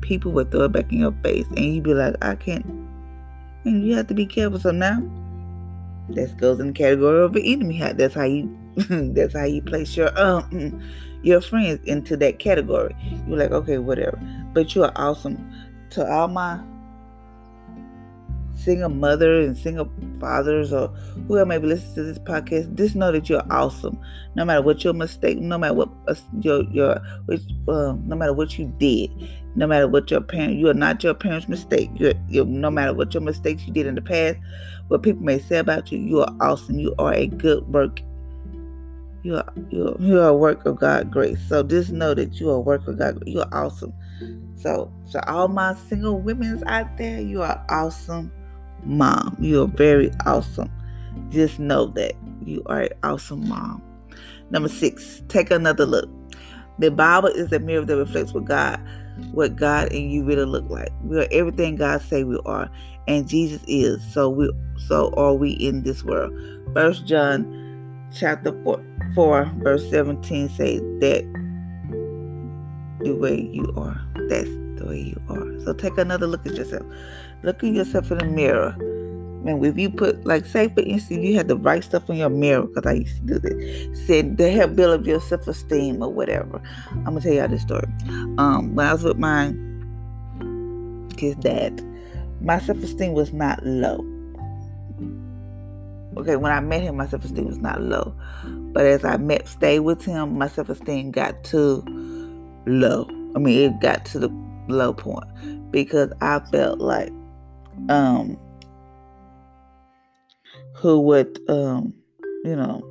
People 0.00 0.32
would 0.32 0.50
throw 0.50 0.64
it 0.64 0.72
back 0.72 0.92
in 0.92 0.98
your 0.98 1.14
face 1.22 1.46
and 1.48 1.74
you'd 1.74 1.84
be 1.84 1.94
like, 1.94 2.16
I 2.22 2.34
can't 2.34 2.84
and 3.64 3.86
you 3.86 3.94
have 3.96 4.06
to 4.08 4.14
be 4.14 4.26
careful. 4.26 4.58
So 4.58 4.70
now, 4.70 5.02
that 6.10 6.36
goes 6.36 6.60
in 6.60 6.68
the 6.68 6.72
category 6.72 7.22
of 7.22 7.34
an 7.34 7.42
enemy. 7.42 7.76
Hat. 7.76 7.96
That's 7.96 8.14
how 8.14 8.24
you. 8.24 8.58
that's 9.14 9.34
how 9.34 9.44
you 9.44 9.62
place 9.62 9.96
your 9.96 10.18
um 10.20 10.82
your 11.22 11.40
friends 11.40 11.80
into 11.84 12.16
that 12.18 12.38
category. 12.38 12.94
You're 13.26 13.38
like, 13.38 13.52
okay, 13.52 13.78
whatever. 13.78 14.20
But 14.52 14.74
you 14.74 14.84
are 14.84 14.92
awesome. 14.96 15.52
To 15.90 16.06
all 16.06 16.28
my 16.28 16.60
single 18.64 18.88
mother 18.88 19.40
and 19.40 19.56
single 19.56 19.90
fathers 20.18 20.72
or 20.72 20.88
whoever 21.28 21.46
may 21.46 21.58
be 21.58 21.66
listening 21.66 21.94
to 21.94 22.02
this 22.02 22.18
podcast, 22.18 22.74
just 22.74 22.96
know 22.96 23.12
that 23.12 23.28
you're 23.28 23.44
awesome. 23.50 23.98
No 24.34 24.44
matter 24.44 24.62
what 24.62 24.82
your 24.82 24.94
mistake, 24.94 25.38
no 25.38 25.58
matter 25.58 25.74
what 25.74 25.90
uh, 26.08 26.14
your 26.40 26.62
your 26.64 27.00
which, 27.26 27.42
um, 27.68 28.02
no 28.06 28.16
matter 28.16 28.32
what 28.32 28.58
you 28.58 28.72
did, 28.78 29.10
no 29.54 29.66
matter 29.66 29.86
what 29.86 30.10
your 30.10 30.20
parent, 30.20 30.54
you 30.54 30.68
are 30.68 30.74
not 30.74 31.04
your 31.04 31.14
parents' 31.14 31.48
mistake. 31.48 31.90
You're, 31.94 32.14
you're 32.28 32.46
no 32.46 32.70
matter 32.70 32.94
what 32.94 33.12
your 33.12 33.22
mistakes 33.22 33.66
you 33.66 33.72
did 33.72 33.86
in 33.86 33.94
the 33.94 34.02
past, 34.02 34.38
what 34.88 35.02
people 35.02 35.22
may 35.22 35.38
say 35.38 35.58
about 35.58 35.92
you, 35.92 35.98
you 35.98 36.20
are 36.20 36.34
awesome. 36.40 36.78
You 36.78 36.94
are 36.98 37.12
a 37.12 37.26
good 37.26 37.66
work. 37.68 38.00
You 39.22 39.36
are 39.36 39.52
you 39.70 39.88
are, 39.88 39.96
you 40.00 40.20
are 40.20 40.28
a 40.28 40.36
work 40.36 40.64
of 40.66 40.80
God 40.80 41.10
grace. 41.10 41.38
So 41.48 41.62
just 41.62 41.92
know 41.92 42.14
that 42.14 42.40
you 42.40 42.50
are 42.50 42.56
a 42.56 42.60
work 42.60 42.86
of 42.88 42.98
God. 42.98 43.22
You 43.26 43.40
are 43.40 43.48
awesome. 43.52 43.92
So 44.56 44.92
so 45.08 45.20
all 45.26 45.48
my 45.48 45.74
single 45.74 46.20
women's 46.20 46.62
out 46.64 46.96
there, 46.96 47.20
you 47.20 47.42
are 47.42 47.64
awesome 47.68 48.32
mom. 48.86 49.36
You're 49.40 49.68
very 49.68 50.10
awesome. 50.26 50.70
Just 51.30 51.58
know 51.58 51.86
that 51.88 52.14
you 52.44 52.62
are 52.66 52.82
an 52.82 52.92
awesome 53.02 53.48
mom. 53.48 53.82
Number 54.50 54.68
six, 54.68 55.22
take 55.28 55.50
another 55.50 55.86
look. 55.86 56.08
The 56.78 56.90
Bible 56.90 57.28
is 57.28 57.52
a 57.52 57.58
mirror 57.58 57.84
that 57.84 57.96
reflects 57.96 58.32
what 58.34 58.44
God, 58.46 58.80
what 59.32 59.56
God 59.56 59.92
and 59.92 60.10
you 60.10 60.24
really 60.24 60.44
look 60.44 60.68
like. 60.68 60.90
We 61.02 61.20
are 61.20 61.28
everything 61.30 61.76
God 61.76 62.02
say 62.02 62.24
we 62.24 62.38
are, 62.44 62.68
and 63.06 63.28
Jesus 63.28 63.62
is. 63.66 64.04
So 64.12 64.28
we, 64.28 64.52
so 64.88 65.12
are 65.16 65.34
we 65.34 65.52
in 65.52 65.82
this 65.82 66.02
world. 66.04 66.32
First 66.74 67.06
John, 67.06 68.08
chapter 68.14 68.52
four, 68.64 68.84
four 69.14 69.44
verse 69.58 69.88
seventeen 69.88 70.48
say 70.48 70.78
that 70.78 71.24
the 73.04 73.14
way 73.14 73.48
you 73.52 73.72
are. 73.76 74.00
That's 74.28 74.48
the 74.78 74.86
way 74.86 75.00
you 75.00 75.22
are. 75.28 75.60
So 75.60 75.72
take 75.72 75.96
another 75.96 76.26
look 76.26 76.44
at 76.46 76.54
yourself. 76.56 76.84
Look 77.44 77.62
at 77.62 77.74
yourself 77.74 78.10
in 78.10 78.18
the 78.18 78.24
mirror. 78.24 78.74
Man, 79.44 79.62
if 79.62 79.76
you 79.76 79.90
put, 79.90 80.24
like, 80.24 80.46
say 80.46 80.68
for 80.68 80.80
instance, 80.80 81.22
you 81.22 81.36
had 81.36 81.48
the 81.48 81.58
right 81.58 81.84
stuff 81.84 82.08
in 82.08 82.16
your 82.16 82.30
mirror, 82.30 82.62
because 82.62 82.86
I 82.86 82.94
used 82.94 83.16
to 83.18 83.34
do 83.34 83.38
this, 83.38 84.06
said 84.06 84.38
to 84.38 84.50
help 84.50 84.74
build 84.74 85.00
up 85.00 85.06
your 85.06 85.20
self 85.20 85.46
esteem 85.46 86.02
or 86.02 86.10
whatever. 86.10 86.62
I'm 86.90 87.04
gonna 87.04 87.20
tell 87.20 87.34
y'all 87.34 87.48
this 87.48 87.60
story. 87.60 87.86
Um, 88.38 88.74
when 88.74 88.86
I 88.86 88.94
was 88.94 89.04
with 89.04 89.18
my 89.18 89.54
kid's 91.18 91.38
dad, 91.42 91.82
my 92.40 92.58
self 92.58 92.82
esteem 92.82 93.12
was 93.12 93.34
not 93.34 93.62
low. 93.66 94.02
Okay, 96.16 96.36
when 96.36 96.50
I 96.50 96.60
met 96.60 96.80
him, 96.80 96.96
my 96.96 97.06
self 97.06 97.26
esteem 97.26 97.44
was 97.44 97.58
not 97.58 97.82
low. 97.82 98.14
But 98.44 98.86
as 98.86 99.04
I 99.04 99.18
met, 99.18 99.46
stayed 99.48 99.80
with 99.80 100.02
him, 100.02 100.38
my 100.38 100.48
self 100.48 100.70
esteem 100.70 101.10
got 101.10 101.44
too 101.44 101.84
low. 102.64 103.06
I 103.36 103.38
mean, 103.38 103.70
it 103.70 103.80
got 103.80 104.06
to 104.06 104.20
the 104.20 104.30
low 104.68 104.94
point 104.94 105.70
because 105.70 106.10
I 106.22 106.38
felt 106.50 106.80
like 106.80 107.12
um, 107.88 108.38
who 110.76 111.00
would, 111.00 111.38
um, 111.48 111.94
you 112.44 112.56
know, 112.56 112.82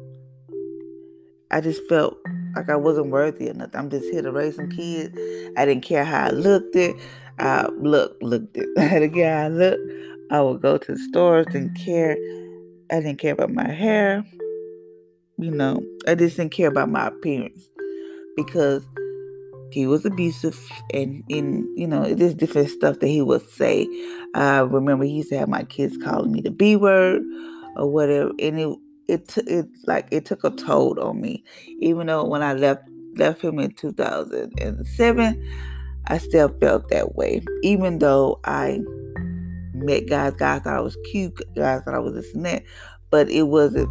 I 1.52 1.62
just 1.62 1.88
felt 1.88 2.18
like 2.56 2.70
I 2.70 2.76
wasn't 2.76 3.12
worthy 3.12 3.52
nothing. 3.54 3.80
I'm 3.80 3.90
just 3.90 4.06
here 4.06 4.22
to 4.22 4.32
raise 4.32 4.56
some 4.56 4.70
kids. 4.70 5.18
I 5.56 5.66
didn't 5.66 5.84
care 5.84 6.04
how 6.04 6.28
I 6.28 6.30
looked 6.32 6.76
it. 6.76 6.96
I 7.40 7.68
look 7.78 8.18
looked 8.22 8.58
it. 8.58 8.68
I 8.78 9.00
didn't 9.00 9.14
I 9.24 9.48
looked. 9.50 9.92
I 10.32 10.42
would 10.42 10.62
go 10.62 10.78
to 10.78 10.94
the 10.94 10.98
stores, 10.98 11.46
didn't 11.48 11.76
care. 11.76 12.18
I 12.92 13.02
didn't 13.02 13.18
care 13.20 13.34
about 13.34 13.52
my 13.52 13.70
hair. 13.70 14.24
You 15.38 15.52
know, 15.52 15.84
I 16.08 16.16
just 16.16 16.38
didn't 16.38 16.54
care 16.54 16.70
about 16.70 16.90
my 16.90 17.08
appearance 17.08 17.70
because 18.36 18.88
he 19.74 19.88
was 19.88 20.06
abusive 20.06 20.60
and 20.94 21.24
in 21.30 21.72
you 21.76 21.88
know 21.88 22.04
it 22.04 22.22
is 22.22 22.34
different 22.34 22.70
stuff 22.70 23.00
that 23.00 23.08
he 23.08 23.22
would 23.22 23.48
say. 23.50 23.88
I 24.36 24.60
remember 24.60 25.06
he 25.06 25.12
used 25.12 25.30
to 25.30 25.38
have 25.38 25.50
my 25.50 25.64
kids 25.64 25.98
calling 25.98 26.32
me 26.32 26.42
the 26.42 26.52
b 26.52 26.76
word 26.76 27.22
or 27.76 27.92
whatever 27.92 28.32
and 28.40 28.60
it 28.60 28.78
it 29.08 29.28
t- 29.28 29.42
it 29.42 29.68
like 29.86 30.08
it 30.12 30.26
took 30.26 30.44
a 30.44 30.52
toll 30.52 31.00
on 31.00 31.20
me. 31.22 31.44
Even 31.80 32.08
though 32.08 32.24
when 32.26 32.44
i 32.44 32.54
left 32.54 32.84
left 33.16 33.42
him 33.42 33.60
in 33.60 33.72
2007 33.72 35.56
i 36.08 36.18
still 36.18 36.50
felt 36.60 36.90
that 36.90 37.16
way. 37.16 37.42
Even 37.64 38.00
though 38.00 38.40
i 38.46 38.80
met 39.74 40.08
guys 40.08 40.34
guys 40.34 40.62
thought 40.62 40.78
i 40.78 40.82
was 40.82 40.98
cute 41.12 41.34
guys 41.56 41.82
thought 41.84 41.96
i 41.96 42.00
was 42.00 42.14
this 42.14 42.34
and 42.36 42.46
that 42.46 42.64
but 43.10 43.28
it 43.30 43.44
wasn't 43.44 43.90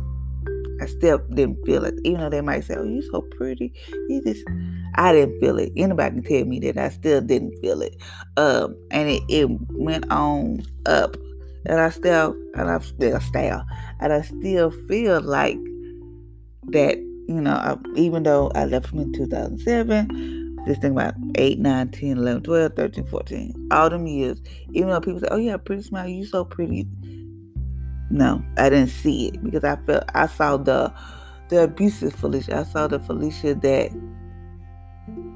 I 0.83 0.87
still 0.87 1.19
didn't 1.19 1.65
feel 1.65 1.85
it, 1.85 1.95
even 2.03 2.21
though 2.21 2.31
they 2.31 2.41
might 2.41 2.65
say, 2.65 2.75
"Oh, 2.77 2.83
you're 2.83 3.03
so 3.03 3.21
pretty." 3.21 3.73
You 4.09 4.21
just, 4.21 4.45
I 4.95 5.13
didn't 5.13 5.41
feel 5.41 5.59
it. 5.59 5.73
Anybody 5.77 6.17
can 6.17 6.23
tell 6.25 6.45
me 6.45 6.61
that 6.61 6.79
I 6.79 6.89
still 6.91 7.21
didn't 7.21 7.59
feel 7.61 7.83
it, 7.83 7.97
um, 8.37 8.77
and 8.91 9.09
it, 9.09 9.23
it 9.29 9.49
went 9.71 10.11
on 10.11 10.65
up, 10.87 11.17
and 11.67 11.81
I 11.81 11.91
still, 11.91 12.37
and 12.55 12.71
I 12.71 12.79
still, 12.81 13.21
still, 13.21 13.63
and 14.01 14.13
I 14.13 14.23
still 14.23 14.71
feel 14.89 15.21
like 15.21 15.59
that. 16.69 16.97
You 17.29 17.41
know, 17.41 17.53
I, 17.53 17.77
even 17.95 18.25
though 18.25 18.51
I 18.55 18.65
left 18.65 18.93
him 18.93 18.99
in 18.99 19.13
2007, 19.13 20.53
this 20.67 20.79
thing 20.79 20.93
about 20.93 21.15
8, 21.37 21.59
9, 21.59 21.89
10, 21.91 22.19
11, 22.19 22.43
12, 22.43 22.73
13, 22.75 23.07
14, 23.07 23.69
all 23.71 23.91
them 23.91 24.07
years, 24.07 24.43
even 24.73 24.91
though 24.91 25.01
people 25.01 25.21
say, 25.21 25.29
oh, 25.31 25.37
yeah, 25.37 25.57
pretty 25.57 25.83
smile, 25.83 26.09
you 26.09 26.25
so 26.25 26.45
pretty. 26.45 26.87
No, 28.11 28.45
I 28.59 28.69
didn't 28.69 28.91
see 28.91 29.29
it 29.29 29.43
because 29.43 29.65
I 29.65 29.77
felt 29.87 30.05
I 30.15 30.27
saw 30.27 30.59
the 30.59 30.93
the 31.49 31.65
abusive 31.65 32.15
Felicia. 32.15 32.61
I 32.61 32.63
saw 32.65 32.87
the 32.87 32.99
Felicia 33.01 33.55
that 33.55 33.91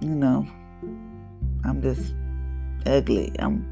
you 0.00 0.14
know 0.14 0.46
I'm 1.64 1.82
just 1.82 2.14
ugly. 2.86 3.32
I'm 3.38 3.66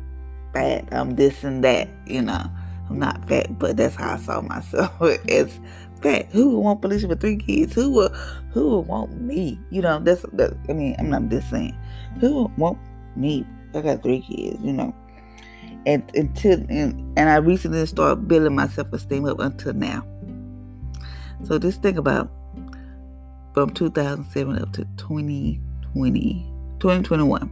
fat. 0.52 0.88
I'm 0.92 1.14
this 1.14 1.44
and 1.44 1.62
that. 1.64 1.88
You 2.06 2.22
know, 2.22 2.50
I'm 2.88 2.98
not 2.98 3.26
fat, 3.28 3.58
but 3.58 3.76
that's 3.76 3.94
how 3.94 4.14
I 4.14 4.16
saw 4.18 4.40
myself 4.40 5.00
as 5.28 5.60
fat. 6.00 6.26
Who 6.32 6.50
would 6.50 6.60
want 6.60 6.82
Felicia 6.82 7.08
with 7.08 7.20
three 7.20 7.36
kids? 7.36 7.74
Who 7.74 7.90
would 7.92 8.12
who 8.50 8.70
would 8.70 8.86
want 8.86 9.20
me? 9.20 9.60
You 9.70 9.82
know, 9.82 10.00
that's 10.00 10.22
that. 10.32 10.56
I 10.68 10.72
mean, 10.72 10.96
I'm 10.98 11.10
not 11.10 11.28
just 11.28 11.50
saying. 11.50 11.76
Who 12.20 12.42
would 12.42 12.58
want 12.58 12.78
me? 13.16 13.46
I 13.74 13.80
got 13.80 14.02
three 14.02 14.20
kids. 14.20 14.62
You 14.62 14.72
know 14.72 14.94
and 15.86 16.10
until 16.14 16.60
and, 16.68 17.18
and 17.18 17.28
I 17.28 17.36
recently 17.36 17.84
started 17.86 18.28
building 18.28 18.54
my 18.54 18.68
self 18.68 18.92
esteem 18.92 19.26
up 19.26 19.38
until 19.40 19.74
now. 19.74 20.06
So 21.44 21.58
just 21.58 21.82
think 21.82 21.98
about 21.98 22.30
from 23.52 23.70
2007 23.70 24.58
up 24.58 24.72
to 24.72 24.86
2020, 25.94 26.46
2021. 26.80 27.50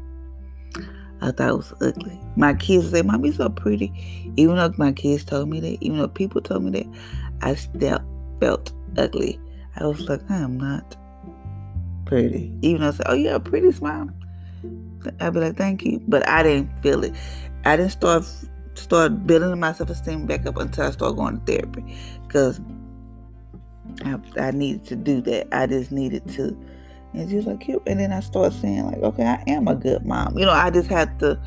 I 1.21 1.31
thought 1.31 1.51
it 1.51 1.57
was 1.57 1.73
ugly. 1.81 2.21
My 2.37 2.53
kids 2.55 2.91
say, 2.91 3.03
"Mommy, 3.03 3.31
so 3.31 3.49
pretty." 3.49 3.93
Even 4.37 4.57
though 4.57 4.73
my 4.77 4.93
kids 4.93 5.25
told 5.25 5.49
me 5.49 5.61
that, 5.61 5.79
even 5.81 5.99
though 5.99 6.09
people 6.09 6.41
told 6.41 6.65
me 6.65 6.71
that, 6.73 6.87
I 7.41 7.55
still 7.55 8.01
felt 8.41 8.73
ugly. 8.99 9.41
I 9.77 9.87
was 9.87 10.09
like, 10.09 10.21
I 10.29 10.39
am 10.39 10.59
not 10.59 10.97
pretty. 12.07 12.53
Even 12.63 12.81
though 12.81 12.89
I 12.89 12.91
said, 12.91 13.07
"Oh, 13.09 13.35
a 13.37 13.41
pretty 13.41 13.71
smile," 13.71 14.11
I'd 15.21 15.33
be 15.33 15.41
like, 15.41 15.57
"Thank 15.57 15.85
you," 15.85 16.03
but 16.09 16.29
I 16.29 16.43
didn't 16.43 16.71
feel 16.83 17.05
it. 17.05 17.15
I 17.65 17.77
didn't 17.77 17.93
start 17.93 18.25
start 18.75 19.27
building 19.27 19.61
my 19.61 19.73
self 19.73 19.91
esteem 19.91 20.27
back 20.27 20.45
up 20.47 20.57
until 20.57 20.87
I 20.87 20.91
started 20.91 21.17
going 21.17 21.39
to 21.41 21.45
therapy. 21.47 21.97
Because 22.27 22.61
I, 24.05 24.19
I 24.37 24.51
needed 24.51 24.85
to 24.87 24.97
do 24.97 25.21
that. 25.23 25.49
I 25.53 25.67
just 25.67 25.93
needed 25.93 26.27
to. 26.31 26.57
And 27.15 27.29
she 27.29 27.37
was 27.37 27.47
like, 27.47 27.61
cute. 27.61 27.83
And 27.87 28.01
then 28.01 28.13
I 28.13 28.21
started 28.21 28.59
saying, 28.59 28.87
like, 28.87 29.03
okay, 29.03 29.25
I 29.25 29.43
am 29.47 29.69
a 29.69 29.75
good 29.75 30.05
mom. 30.05 30.39
You 30.39 30.47
know, 30.47 30.53
I 30.53 30.71
just 30.71 30.89
had 30.89 31.19
to 31.21 31.39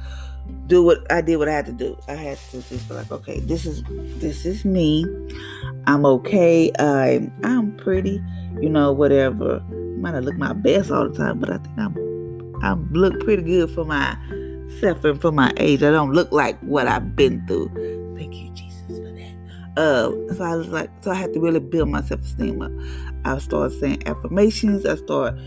do 0.67 0.84
what 0.84 1.12
I 1.12 1.22
did 1.22 1.38
what 1.38 1.50
I 1.50 1.53
had 1.53 1.65
to 1.67 1.72
do. 1.72 1.98
I 2.07 2.13
had 2.13 2.38
to 2.51 2.62
just 2.62 2.88
be 2.88 2.93
like, 2.93 3.12
okay, 3.12 3.39
this 3.39 3.65
is 3.65 3.84
this 4.19 4.45
is 4.45 4.65
me. 4.65 5.05
I'm 5.88 6.05
okay. 6.05 6.72
I'm 6.79 7.34
I'm 7.43 7.75
pretty, 7.77 8.22
you 8.60 8.69
know, 8.69 8.91
whatever. 8.91 9.60
might 9.98 10.12
not 10.12 10.24
look 10.24 10.38
my 10.38 10.53
best 10.53 10.91
all 10.91 11.10
the 11.10 11.17
time, 11.17 11.39
but 11.39 11.50
I 11.50 11.57
think 11.57 11.77
I'm 11.77 11.95
I 12.63 12.74
look 12.91 13.19
pretty 13.22 13.43
good 13.43 13.69
for 13.72 13.86
myself 13.86 15.03
and 15.03 15.19
for 15.19 15.31
my 15.31 15.51
age. 15.57 15.84
I 15.84 15.91
don't 15.91 16.13
look 16.13 16.31
like 16.31 16.60
what 16.62 16.88
I've 16.88 17.15
been 17.15 17.45
through. 17.48 17.69
Uh, 19.77 20.12
so 20.34 20.44
I 20.44 20.55
was 20.55 20.70
like, 20.70 20.89
so 21.01 21.12
I 21.12 21.15
had 21.15 21.34
to 21.34 21.39
really 21.39 21.60
build 21.60 21.89
my 21.89 22.01
self 22.01 22.22
esteem 22.22 22.62
up. 22.62 22.72
I 23.25 23.38
started 23.39 23.77
saying 23.79 24.08
affirmations. 24.08 24.86
I 24.86 24.96
started 24.96 25.41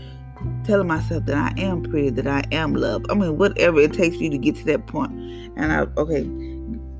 telling 0.63 0.87
myself 0.87 1.25
that 1.25 1.35
I 1.35 1.59
am 1.59 1.83
pretty, 1.83 2.09
that 2.11 2.27
I 2.27 2.43
am 2.51 2.73
loved. 2.73 3.07
I 3.09 3.15
mean, 3.15 3.37
whatever 3.37 3.79
it 3.79 3.93
takes 3.93 4.17
for 4.17 4.23
you 4.23 4.29
to 4.29 4.37
get 4.37 4.55
to 4.57 4.65
that 4.65 4.87
point. 4.87 5.11
And 5.57 5.71
I, 5.71 5.81
okay, 5.97 6.23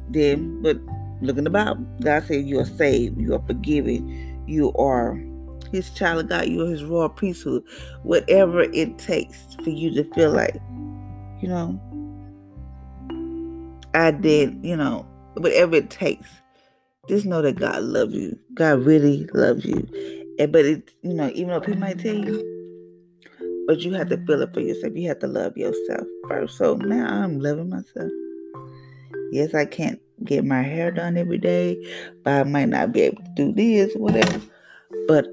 then, 0.09 0.61
but 0.61 0.77
look 1.21 1.37
in 1.37 1.43
the 1.43 1.49
Bible. 1.49 1.85
God 2.01 2.23
said 2.23 2.45
you 2.45 2.59
are 2.59 2.65
saved, 2.65 3.19
you 3.19 3.35
are 3.35 3.43
forgiven, 3.45 4.43
you 4.47 4.73
are 4.73 5.21
His 5.71 5.91
child 5.91 6.19
of 6.21 6.29
God, 6.29 6.47
you 6.47 6.65
are 6.65 6.69
His 6.69 6.83
royal 6.83 7.09
priesthood. 7.09 7.63
Whatever 8.03 8.61
it 8.61 8.97
takes 8.97 9.55
for 9.63 9.69
you 9.69 9.93
to 9.93 10.03
feel 10.15 10.31
like, 10.31 10.55
you 11.41 11.47
know, 11.47 11.79
I 13.93 14.11
did, 14.11 14.59
you 14.63 14.75
know, 14.75 15.05
whatever 15.35 15.75
it 15.75 15.89
takes. 15.89 16.29
Just 17.09 17.25
know 17.25 17.41
that 17.41 17.55
God 17.55 17.81
loves 17.81 18.13
you. 18.13 18.37
God 18.53 18.85
really 18.85 19.25
loves 19.33 19.65
you. 19.65 19.87
And 20.37 20.51
but 20.51 20.63
it, 20.63 20.91
you 21.01 21.15
know, 21.15 21.31
even 21.33 21.47
though 21.47 21.59
people 21.59 21.81
might 21.81 21.97
tell 21.97 22.13
you, 22.13 23.65
but 23.65 23.79
you 23.79 23.93
have 23.93 24.09
to 24.09 24.17
feel 24.27 24.43
it 24.43 24.53
for 24.53 24.59
yourself. 24.59 24.93
You 24.95 25.07
have 25.07 25.17
to 25.19 25.27
love 25.27 25.57
yourself 25.57 26.05
first. 26.27 26.55
So 26.59 26.75
now 26.75 27.07
I'm 27.07 27.39
loving 27.39 27.69
myself. 27.69 28.11
Yes, 29.31 29.55
I 29.55 29.65
can't 29.65 29.99
get 30.23 30.45
my 30.45 30.61
hair 30.61 30.91
done 30.91 31.17
every 31.17 31.39
day, 31.39 31.83
but 32.23 32.33
I 32.33 32.43
might 32.43 32.69
not 32.69 32.91
be 32.91 33.01
able 33.01 33.23
to 33.23 33.33
do 33.35 33.53
this, 33.53 33.91
whatever. 33.95 34.39
But 35.07 35.25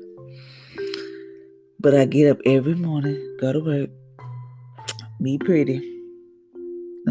but 1.79 1.95
I 1.95 2.07
get 2.07 2.31
up 2.31 2.39
every 2.47 2.75
morning, 2.75 3.37
go 3.39 3.53
to 3.53 3.61
work, 3.61 3.91
be 5.23 5.37
pretty, 5.37 5.96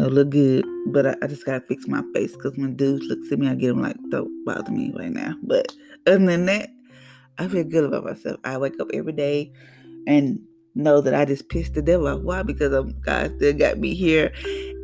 look 0.04 0.30
good. 0.30 0.64
But 0.88 1.06
I, 1.06 1.16
I 1.22 1.26
just 1.26 1.46
gotta 1.46 1.60
fix 1.60 1.86
my 1.86 2.02
face 2.14 2.32
because 2.36 2.56
when 2.56 2.76
dudes 2.76 3.06
look 3.06 3.18
at 3.30 3.38
me, 3.38 3.48
I 3.48 3.54
get 3.54 3.68
them 3.68 3.82
like, 3.82 3.96
don't 4.10 4.44
bother 4.44 4.70
me 4.70 4.92
right 4.96 5.10
now. 5.12 5.34
But 5.42 5.72
other 6.06 6.24
than 6.24 6.46
that, 6.46 6.70
I 7.38 7.48
feel 7.48 7.64
good 7.64 7.84
about 7.84 8.04
myself. 8.04 8.38
I 8.44 8.56
wake 8.58 8.78
up 8.80 8.88
every 8.92 9.12
day 9.12 9.52
and 10.06 10.40
know 10.74 11.00
that 11.00 11.14
I 11.14 11.24
just 11.24 11.48
pissed 11.48 11.74
the 11.74 11.82
devil 11.82 12.06
off. 12.06 12.20
Why? 12.20 12.42
Because 12.42 12.72
I'm, 12.72 12.98
God 13.00 13.34
still 13.36 13.54
got 13.54 13.78
me 13.78 13.94
here, 13.94 14.32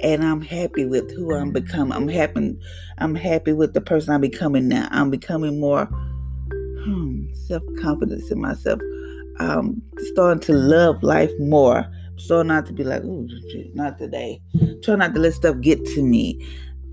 and 0.03 0.25
I'm 0.25 0.41
happy 0.41 0.85
with 0.85 1.11
who 1.15 1.35
I'm 1.35 1.53
becoming. 1.53 1.93
I'm 1.93 2.09
happy. 2.09 2.59
I'm 2.99 3.15
happy 3.15 3.53
with 3.53 3.75
the 3.75 3.81
person 3.81 4.15
I'm 4.15 4.21
becoming 4.21 4.69
now. 4.69 4.89
I'm 4.91 5.11
becoming 5.11 5.61
more 5.61 5.87
hmm, 6.85 7.33
self 7.47 7.63
confidence 7.81 8.31
in 8.31 8.41
myself. 8.41 8.81
I'm 9.39 9.83
starting 10.13 10.41
to 10.45 10.53
love 10.53 11.03
life 11.03 11.33
more. 11.39 11.87
I'm 12.31 12.47
not 12.47 12.67
to 12.67 12.73
be 12.73 12.85
like, 12.85 13.03
oh, 13.05 13.27
not 13.75 13.99
today. 13.99 14.41
Try 14.83 14.97
not 14.97 15.15
to 15.15 15.21
let 15.21 15.35
stuff 15.35 15.61
get 15.61 15.85
to 15.87 16.03
me. 16.03 16.45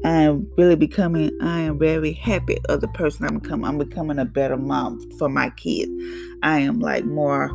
I 0.06 0.22
am 0.22 0.50
really 0.58 0.76
becoming, 0.76 1.32
I 1.42 1.62
am 1.62 1.78
very 1.78 2.14
happy 2.14 2.58
of 2.70 2.82
the 2.82 2.88
person 2.90 3.26
I'm 3.26 3.40
becoming. 3.40 3.66
I'm 3.66 3.78
becoming 3.78 4.20
a 4.20 4.26
better 4.26 4.58
mom 4.58 5.00
for 5.18 5.30
my 5.30 5.50
kids. 5.52 5.92
I 6.42 6.60
am 6.60 6.80
like 6.80 7.06
more 7.06 7.52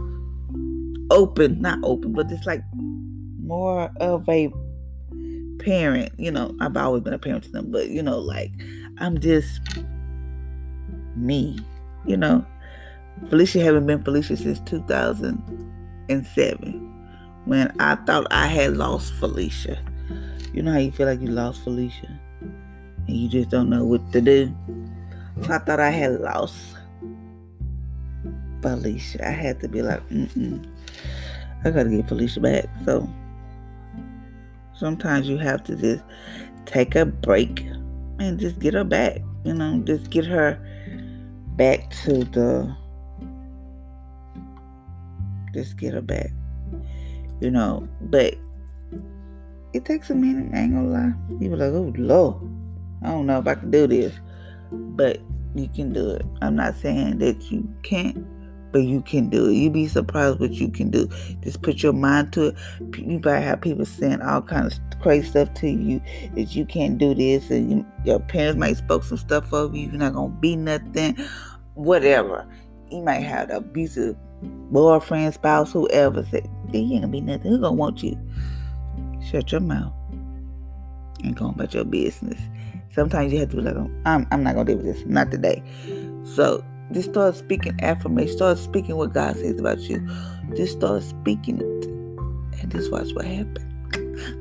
open, 1.11 1.61
not 1.61 1.79
open, 1.83 2.13
but 2.13 2.31
it's 2.31 2.47
like 2.47 2.63
more 3.43 3.91
of 4.01 4.29
a 4.29 4.53
parent. 5.59 6.13
You 6.19 6.31
know, 6.31 6.55
I've 6.61 6.77
always 6.77 7.03
been 7.03 7.15
a 7.15 7.19
parent 7.19 7.45
to 7.45 7.51
them, 7.51 7.71
but 7.71 7.89
you 7.89 8.03
know, 8.03 8.19
like 8.19 8.53
I'm 8.99 9.19
just 9.19 9.61
me. 11.17 11.59
You 12.07 12.19
know, 12.19 12.45
Felicia 13.31 13.61
haven't 13.61 13.87
been 13.87 14.05
Felicia 14.05 14.37
since 14.37 14.61
2007 14.61 16.94
when 17.45 17.75
I 17.81 17.97
thought 17.97 18.27
I 18.31 18.47
had 18.47 18.77
lost 18.77 19.15
Felicia. 19.15 19.79
You 20.53 20.63
know 20.63 20.73
how 20.73 20.79
you 20.79 20.93
feel 20.93 21.07
like 21.07 21.21
you 21.21 21.29
lost 21.29 21.65
Felicia 21.65 22.21
and 23.07 23.17
you 23.17 23.29
just 23.29 23.51
don't 23.51 23.69
know 23.69 23.85
what 23.85 24.13
to 24.13 24.21
do. 24.21 24.55
So 25.43 25.53
I 25.53 25.59
thought 25.59 25.81
I 25.81 25.91
had 25.91 26.21
lost 26.21 26.57
Felicia. 28.63 29.27
I 29.27 29.33
had 29.33 29.61
to 29.61 29.69
be 29.69 29.83
like, 29.83 30.09
mm-mm. 30.09 30.65
I 31.65 31.71
gotta 31.71 31.91
get 31.91 32.09
Felicia 32.09 32.41
back. 32.41 32.67
So 32.85 33.09
sometimes 34.75 35.29
you 35.29 35.39
have 35.39 35.65
to 35.65 35.77
just 35.77 36.05
take 36.67 36.95
a 36.95 37.05
break 37.05 37.67
and 38.21 38.39
just 38.39 38.59
get 38.59 38.75
her 38.75 38.85
back. 38.85 39.21
You 39.45 39.55
know, 39.55 39.83
just 39.85 40.11
get 40.11 40.25
her 40.25 40.59
back 41.57 41.91
to 42.05 42.25
the 42.25 42.75
just 45.53 45.77
get 45.77 45.95
her 45.95 46.03
back. 46.03 46.31
You 47.41 47.51
know, 47.51 47.89
but 48.01 48.35
it 49.73 49.85
takes 49.85 50.11
a 50.11 50.15
minute, 50.15 50.55
I 50.55 50.61
ain't 50.61 50.73
gonna 50.73 50.89
lie. 50.89 51.13
You 51.41 51.51
be 51.51 51.57
like, 51.57 51.73
oh 51.73 51.93
Lord, 51.97 52.37
I 53.03 53.09
don't 53.09 53.27
know 53.27 53.39
if 53.39 53.47
I 53.47 53.55
can 53.55 53.71
do 53.71 53.87
this. 53.87 54.15
But 54.71 55.21
you 55.55 55.69
can 55.69 55.93
do 55.93 56.11
it. 56.11 56.25
I'm 56.43 56.57
not 56.57 56.77
saying 56.77 57.19
that 57.19 57.51
you 57.51 57.69
can't 57.83 58.27
but 58.75 58.83
you 58.83 59.03
can 59.03 59.29
do 59.29 59.49
it. 59.49 59.53
You'd 59.53 59.73
be 59.73 59.87
surprised 59.87 60.41
what 60.41 60.51
you 60.51 60.69
can 60.69 60.91
do. 60.91 61.09
Just 61.45 61.63
put 61.63 61.81
your 61.81 61.93
mind 61.93 62.33
to 62.33 62.47
it. 62.49 62.57
You 62.99 63.21
might 63.25 63.39
have 63.39 63.61
people 63.61 63.87
saying 63.87 64.21
all 64.21 64.43
kinds 64.43 64.81
of 64.91 65.01
crazy 65.01 65.29
stuff 65.29 65.55
to 65.55 65.69
you 65.69 66.03
that 66.35 66.57
you 66.57 66.67
can't 66.67 66.99
do 66.99 67.15
this, 67.15 67.51
and 67.51 67.71
you, 67.71 67.87
your 68.05 68.19
parents 68.19 68.59
might 68.59 68.77
spoke 68.77 69.05
some 69.05 69.17
stuff 69.17 69.53
over 69.53 69.77
you. 69.77 69.91
You're 69.91 69.99
not 69.99 70.15
gonna 70.15 70.35
be 70.41 70.57
nothing, 70.57 71.17
whatever. 71.75 72.49
You 72.91 73.03
might 73.03 73.21
have 73.21 73.51
abusive 73.51 74.17
boyfriend, 74.43 75.35
spouse, 75.35 75.73
whoever 75.73 76.25
said, 76.25 76.49
"You 76.73 76.81
ain't 76.81 77.03
gonna 77.03 77.09
be 77.09 77.21
nothing. 77.21 77.51
Who 77.51 77.61
gonna 77.61 77.75
want 77.75 78.03
you?" 78.03 78.19
Shut 79.31 79.53
your 79.53 79.61
mouth 79.61 79.93
and 81.23 81.35
go 81.35 81.49
about 81.49 81.75
your 81.75 81.85
business. 81.85 82.41
Sometimes 82.95 83.33
you 83.33 83.41
have 83.41 83.51
to 83.51 83.57
be 83.57 83.63
like, 83.63 83.77
"I'm, 84.05 84.27
I'm 84.31 84.43
not 84.43 84.55
gonna 84.55 84.67
deal 84.67 84.77
with 84.77 84.87
this. 84.87 85.07
Not 85.07 85.31
today." 85.31 85.63
So 86.25 86.65
just 86.93 87.11
start 87.11 87.35
speaking 87.35 87.79
affirmation. 87.83 88.37
Start 88.37 88.59
speaking 88.59 88.97
what 88.97 89.13
God 89.13 89.37
says 89.37 89.59
about 89.59 89.79
you. 89.81 90.07
Just 90.55 90.79
start 90.79 91.03
speaking 91.03 91.61
it. 91.61 92.61
And 92.61 92.71
just 92.71 92.93
watch 92.93 93.13
what 93.15 93.25
happens. 93.25 93.61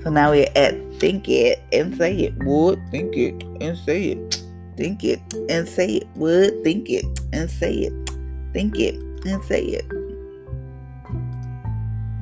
So 0.04 0.10
now 0.10 0.32
we're 0.32 0.48
at 0.56 0.76
think 1.00 1.28
it 1.28 1.62
and 1.72 1.96
say 1.98 2.16
it. 2.16 2.34
Would 2.44 2.80
think 2.92 3.16
it 3.16 3.44
and 3.62 3.78
say 3.78 4.12
it. 4.12 4.44
Think 4.78 5.04
it 5.04 5.22
and 5.50 5.68
say 5.68 5.96
it. 5.96 6.08
Would 6.16 6.64
think 6.64 6.90
it 6.90 7.06
and 7.32 7.50
say 7.50 7.74
it. 7.74 7.94
Think 8.54 8.80
it 8.80 8.96
and 9.26 9.44
say 9.44 9.64
it. 9.64 9.86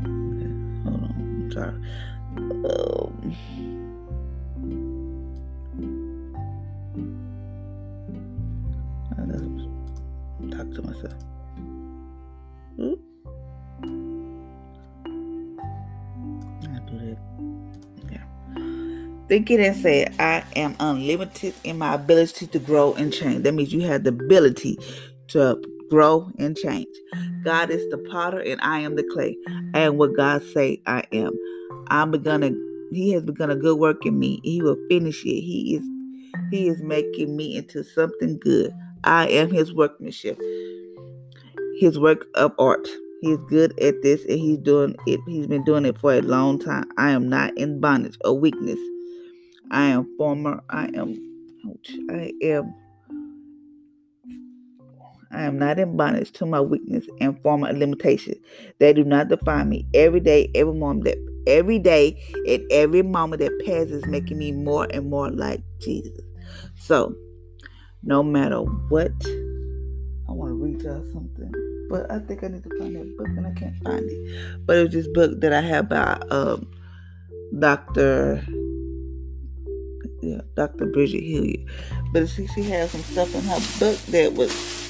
Okay, 0.04 0.52
hold 0.84 1.04
on. 1.04 1.14
I'm 1.18 1.52
sorry. 1.52 1.76
Um, 2.66 3.32
talk 10.52 10.72
to 10.74 10.82
myself. 10.84 11.14
Ooh. 12.80 13.00
I 16.64 16.80
do 16.88 17.00
that. 17.00 17.18
Yeah. 18.12 18.26
Think 19.28 19.52
it 19.52 19.60
and 19.60 19.76
say, 19.76 20.08
I 20.20 20.44
am 20.56 20.76
unlimited 20.80 21.54
in 21.64 21.78
my 21.78 21.94
ability 21.96 22.48
to 22.48 22.60
grow 22.60 22.94
and 22.94 23.14
change. 23.14 23.44
That 23.44 23.54
means 23.54 23.74
you 23.74 23.82
have 23.82 24.04
the 24.04 24.10
ability 24.10 24.78
to 25.30 25.62
grow 25.92 26.32
and 26.40 26.58
change. 26.58 26.88
God 27.44 27.70
is 27.70 27.88
the 27.90 27.98
mm-hmm. 27.98 28.12
potter 28.12 28.40
and 28.40 28.60
I 28.62 28.80
am 28.80 28.96
the 28.96 29.04
clay. 29.04 29.38
And 29.74 29.98
what 29.98 30.16
God 30.16 30.42
say 30.42 30.82
I 30.88 31.04
am. 31.12 31.34
I'm 31.90 32.12
gonna 32.12 32.52
he 32.92 33.12
has 33.12 33.24
begun 33.24 33.52
a 33.52 33.56
good 33.56 33.78
work 33.78 34.06
in 34.06 34.18
me. 34.18 34.40
He 34.44 34.62
will 34.62 34.78
finish 34.90 35.24
it. 35.24 35.42
He 35.42 35.76
is 35.76 35.84
he 36.50 36.68
is 36.68 36.82
making 36.82 37.36
me 37.36 37.58
into 37.58 37.84
something 37.84 38.40
good. 38.40 38.72
I 39.04 39.28
am 39.28 39.52
his 39.52 39.74
workmanship, 39.74 40.40
his 41.80 42.00
work 42.00 42.26
of 42.36 42.54
art. 42.58 42.88
He's 43.22 43.38
good 43.50 43.78
at 43.80 44.02
this 44.02 44.24
and 44.26 44.40
he's 44.40 44.58
doing 44.58 44.96
it. 45.06 45.20
He's 45.28 45.48
been 45.48 45.64
doing 45.64 45.86
it 45.86 45.98
for 45.98 46.14
a 46.14 46.22
long 46.22 46.58
time. 46.58 46.86
I 46.98 47.12
am 47.12 47.30
not 47.30 47.56
in 47.58 47.80
bondage 47.80 48.18
or 48.26 48.38
weakness. 48.38 48.80
I 49.72 49.88
am 49.88 50.08
former. 50.18 50.64
I 50.70 50.86
am. 50.96 51.18
I 52.10 52.34
am. 52.42 52.74
I 55.34 55.44
am 55.44 55.58
not 55.58 55.80
in 55.80 55.96
bondage 55.96 56.32
to 56.34 56.46
my 56.46 56.62
weakness 56.62 57.06
and 57.20 57.42
former 57.42 57.72
limitations. 57.74 58.38
They 58.80 58.94
do 58.94 59.04
not 59.04 59.30
define 59.30 59.70
me. 59.70 59.88
Every 59.94 60.20
day, 60.20 60.52
every 60.56 60.74
moment 60.74 61.06
that 61.06 61.18
every 61.48 61.80
day 61.80 62.22
and 62.48 62.64
every 62.72 63.02
moment 63.02 63.42
that 63.42 63.58
passes 63.66 64.06
making 64.06 64.38
me 64.38 64.52
more 64.52 64.88
and 64.92 65.10
more 65.10 65.30
like 65.30 65.62
Jesus. 65.80 66.20
So, 66.76 67.16
no 68.04 68.24
matter 68.24 68.60
what, 68.60 69.12
I 70.28 70.34
want 70.34 70.50
to 70.50 70.56
read 70.56 70.82
y'all 70.82 71.04
something, 71.12 71.52
but 71.90 72.10
I 72.12 72.20
think 72.20 72.44
I 72.44 72.48
need 72.48 72.64
to 72.64 72.78
find 72.78 72.96
that 72.96 73.18
book 73.18 73.28
and 73.28 73.48
I 73.48 73.52
can't 73.52 73.76
find 73.84 74.04
it. 74.10 74.66
But 74.66 74.78
it 74.78 74.84
was 74.84 74.94
this 74.94 75.08
book 75.08 75.42
that 75.42 75.54
I 75.54 75.62
have 75.62 75.90
by 75.90 76.20
um, 76.30 76.70
Dr. 77.58 78.46
Yeah, 80.22 80.42
Dr. 80.56 80.86
Bridget 80.86 81.22
Hilliard. 81.22 81.68
But 82.14 82.30
she 82.30 82.48
she 82.48 82.64
has 82.64 82.92
some 82.92 83.02
stuff 83.02 83.34
in 83.34 83.42
her 83.42 83.60
book 83.80 83.98
that 84.08 84.34
was 84.34 84.81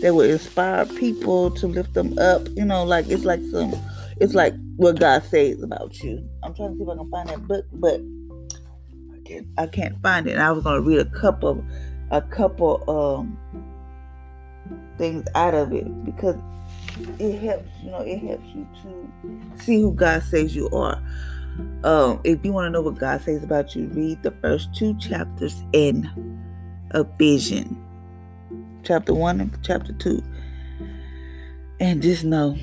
that 0.00 0.14
will 0.14 0.30
inspire 0.30 0.86
people 0.86 1.50
to 1.52 1.66
lift 1.66 1.94
them 1.94 2.18
up. 2.18 2.48
You 2.56 2.64
know, 2.64 2.84
like 2.84 3.08
it's 3.08 3.24
like 3.24 3.40
some 3.50 3.74
it's 4.20 4.34
like 4.34 4.54
what 4.76 4.98
God 4.98 5.22
says 5.24 5.62
about 5.62 6.02
you. 6.02 6.28
I'm 6.42 6.54
trying 6.54 6.72
to 6.72 6.76
see 6.76 6.82
if 6.82 6.88
I 6.88 6.96
can 6.96 7.10
find 7.10 7.28
that 7.28 7.46
book, 7.46 7.64
but 7.72 8.00
I 9.14 9.18
can't 9.24 9.46
I 9.58 9.66
can't 9.66 10.00
find 10.02 10.26
it. 10.26 10.32
And 10.32 10.42
I 10.42 10.52
was 10.52 10.64
gonna 10.64 10.80
read 10.80 10.98
a 10.98 11.10
couple 11.10 11.64
a 12.10 12.22
couple 12.22 12.88
um 12.88 13.38
things 14.98 15.26
out 15.34 15.54
of 15.54 15.72
it 15.72 16.04
because 16.04 16.36
it 17.18 17.38
helps, 17.40 17.70
you 17.82 17.90
know, 17.90 18.00
it 18.00 18.18
helps 18.18 18.48
you 18.48 18.66
to 18.82 19.62
see 19.62 19.80
who 19.80 19.92
God 19.92 20.22
says 20.22 20.54
you 20.54 20.68
are. 20.70 21.02
Um, 21.84 22.20
if 22.24 22.44
you 22.44 22.52
want 22.52 22.66
to 22.66 22.70
know 22.70 22.82
what 22.82 22.98
God 22.98 23.20
says 23.22 23.42
about 23.42 23.74
you, 23.74 23.86
read 23.88 24.22
the 24.22 24.30
first 24.42 24.74
two 24.74 24.96
chapters 24.98 25.62
in 25.72 26.10
a 26.92 27.04
vision. 27.04 27.84
Chapter 28.88 29.12
one 29.12 29.38
and 29.42 29.58
chapter 29.62 29.92
two. 29.92 30.22
And 31.78 32.00
just 32.00 32.24
know 32.24 32.56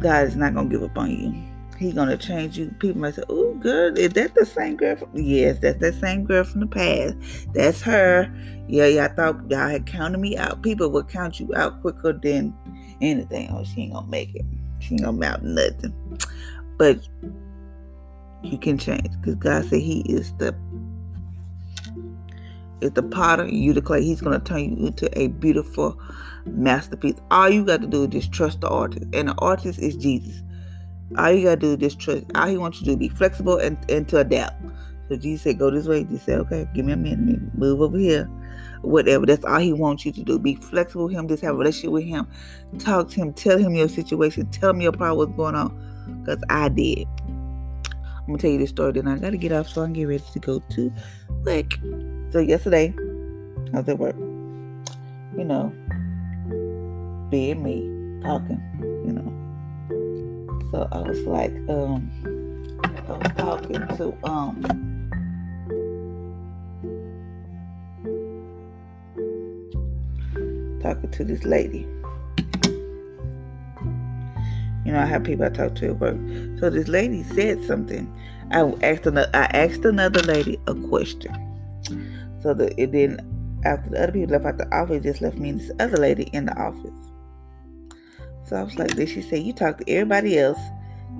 God 0.00 0.26
is 0.26 0.34
not 0.34 0.52
gonna 0.52 0.68
give 0.68 0.82
up 0.82 0.98
on 0.98 1.12
you. 1.12 1.32
He's 1.78 1.94
gonna 1.94 2.16
change 2.16 2.58
you. 2.58 2.74
People 2.80 3.00
might 3.00 3.14
say, 3.14 3.22
"Oh, 3.28 3.54
girl, 3.54 3.96
is 3.96 4.12
that 4.14 4.34
the 4.34 4.44
same 4.44 4.76
girl?" 4.76 4.96
From-? 4.96 5.10
Yes, 5.14 5.60
that's 5.60 5.78
that 5.78 5.94
same 5.94 6.24
girl 6.24 6.42
from 6.42 6.62
the 6.62 6.66
past. 6.66 7.14
That's 7.54 7.82
her. 7.82 8.28
Yeah, 8.66 8.86
yeah. 8.86 9.04
I 9.04 9.08
thought 9.14 9.48
y'all 9.48 9.68
had 9.68 9.86
counted 9.86 10.18
me 10.18 10.36
out. 10.36 10.60
People 10.60 10.90
will 10.90 11.04
count 11.04 11.38
you 11.38 11.48
out 11.54 11.80
quicker 11.82 12.14
than 12.14 12.52
anything. 13.00 13.48
Oh, 13.52 13.62
she 13.62 13.82
ain't 13.82 13.92
gonna 13.92 14.08
make 14.08 14.34
it. 14.34 14.44
She 14.80 14.94
ain't 14.94 15.04
gonna 15.04 15.16
mount 15.16 15.44
nothing. 15.44 15.94
But 16.78 16.98
you 18.42 18.58
can 18.58 18.76
change 18.76 19.10
because 19.20 19.36
God 19.36 19.66
said 19.66 19.82
He 19.82 20.00
is 20.00 20.32
the 20.38 20.52
is 22.80 22.92
the 22.92 23.02
potter, 23.02 23.46
you 23.46 23.72
the 23.72 23.82
clay. 23.82 24.02
He's 24.02 24.20
gonna 24.20 24.40
turn 24.40 24.76
you 24.76 24.86
into 24.86 25.18
a 25.18 25.28
beautiful 25.28 25.98
masterpiece. 26.46 27.16
All 27.30 27.48
you 27.48 27.64
got 27.64 27.80
to 27.82 27.86
do 27.86 28.04
is 28.04 28.08
just 28.08 28.32
trust 28.32 28.60
the 28.60 28.68
artist, 28.68 29.06
and 29.12 29.28
the 29.28 29.34
artist 29.38 29.78
is 29.78 29.96
Jesus. 29.96 30.42
All 31.18 31.32
you 31.32 31.44
gotta 31.44 31.56
do 31.56 31.72
is 31.72 31.78
just 31.78 31.98
trust. 31.98 32.24
All 32.34 32.46
he 32.46 32.56
wants 32.56 32.80
you 32.80 32.86
to 32.86 32.96
do 32.96 33.04
is 33.04 33.08
be 33.10 33.16
flexible 33.16 33.58
and, 33.58 33.78
and 33.90 34.08
to 34.08 34.18
adapt. 34.18 34.62
So 35.08 35.16
Jesus 35.16 35.42
said, 35.42 35.58
"Go 35.58 35.70
this 35.70 35.86
way." 35.86 36.06
You 36.08 36.18
said, 36.18 36.38
"Okay, 36.40 36.68
give 36.74 36.86
me 36.86 36.92
a 36.92 36.96
minute, 36.96 37.40
move 37.56 37.80
over 37.80 37.98
here." 37.98 38.28
Whatever. 38.82 39.26
That's 39.26 39.44
all 39.44 39.58
he 39.58 39.72
wants 39.72 40.06
you 40.06 40.12
to 40.12 40.22
do. 40.22 40.38
Be 40.38 40.54
flexible 40.54 41.04
with 41.04 41.14
him. 41.14 41.28
Just 41.28 41.42
have 41.42 41.54
a 41.54 41.58
relationship 41.58 41.90
with 41.90 42.04
him. 42.04 42.26
Talk 42.78 43.10
to 43.10 43.16
him. 43.16 43.32
Tell 43.34 43.58
him 43.58 43.74
your 43.74 43.88
situation. 43.88 44.46
Tell 44.50 44.70
him 44.70 44.80
your 44.80 44.92
problem. 44.92 45.18
What's 45.18 45.36
going 45.36 45.54
on? 45.54 46.22
Because 46.22 46.42
I 46.48 46.68
did. 46.70 47.06
I'm 48.20 48.26
gonna 48.26 48.38
tell 48.38 48.50
you 48.50 48.58
this 48.58 48.70
story. 48.70 48.92
Then 48.92 49.08
I 49.08 49.18
gotta 49.18 49.36
get 49.36 49.52
off 49.52 49.68
so 49.68 49.82
I 49.82 49.86
can 49.86 49.94
get 49.94 50.04
ready 50.04 50.24
to 50.32 50.38
go 50.38 50.58
to 50.58 50.92
work. 51.44 51.72
So 52.30 52.38
yesterday, 52.38 52.94
I 53.72 53.78
was 53.78 53.88
at 53.88 53.98
work. 53.98 54.16
You 55.36 55.44
know, 55.44 55.72
being 57.30 57.62
me, 57.62 57.80
talking, 58.22 58.60
you 59.06 59.12
know. 59.12 60.70
So 60.70 60.88
I 60.92 60.98
was 61.00 61.20
like, 61.26 61.52
um, 61.68 62.10
I 63.08 63.12
was 63.12 63.32
talking 63.36 63.86
to 63.96 64.14
um 64.28 64.60
talking 70.82 71.10
to 71.10 71.24
this 71.24 71.44
lady. 71.44 71.86
You 74.84 74.92
know, 74.92 75.00
I 75.00 75.04
have 75.04 75.24
people 75.24 75.44
I 75.44 75.50
talk 75.50 75.74
to 75.76 75.90
at 75.90 75.98
work. 75.98 76.16
So 76.58 76.70
this 76.70 76.88
lady 76.88 77.22
said 77.22 77.62
something. 77.64 78.12
I 78.50 78.60
asked 78.82 79.06
another 79.06 79.30
I 79.34 79.44
asked 79.52 79.84
another 79.84 80.22
lady 80.22 80.58
a 80.66 80.74
question. 80.74 81.34
So 82.42 82.54
the 82.54 82.74
it 82.80 82.92
then 82.92 83.18
after 83.64 83.90
the 83.90 84.02
other 84.02 84.12
people 84.12 84.32
left 84.32 84.46
out 84.46 84.58
the 84.58 84.74
office, 84.74 85.02
just 85.02 85.20
left 85.20 85.36
me 85.36 85.50
and 85.50 85.60
this 85.60 85.70
other 85.78 85.98
lady 85.98 86.24
in 86.32 86.46
the 86.46 86.56
office. 86.58 86.90
So 88.44 88.56
I 88.56 88.62
was 88.62 88.78
like, 88.78 88.96
then 88.96 89.06
she 89.06 89.22
said, 89.22 89.42
You 89.42 89.52
talk 89.52 89.78
to 89.78 89.90
everybody 89.90 90.38
else. 90.38 90.58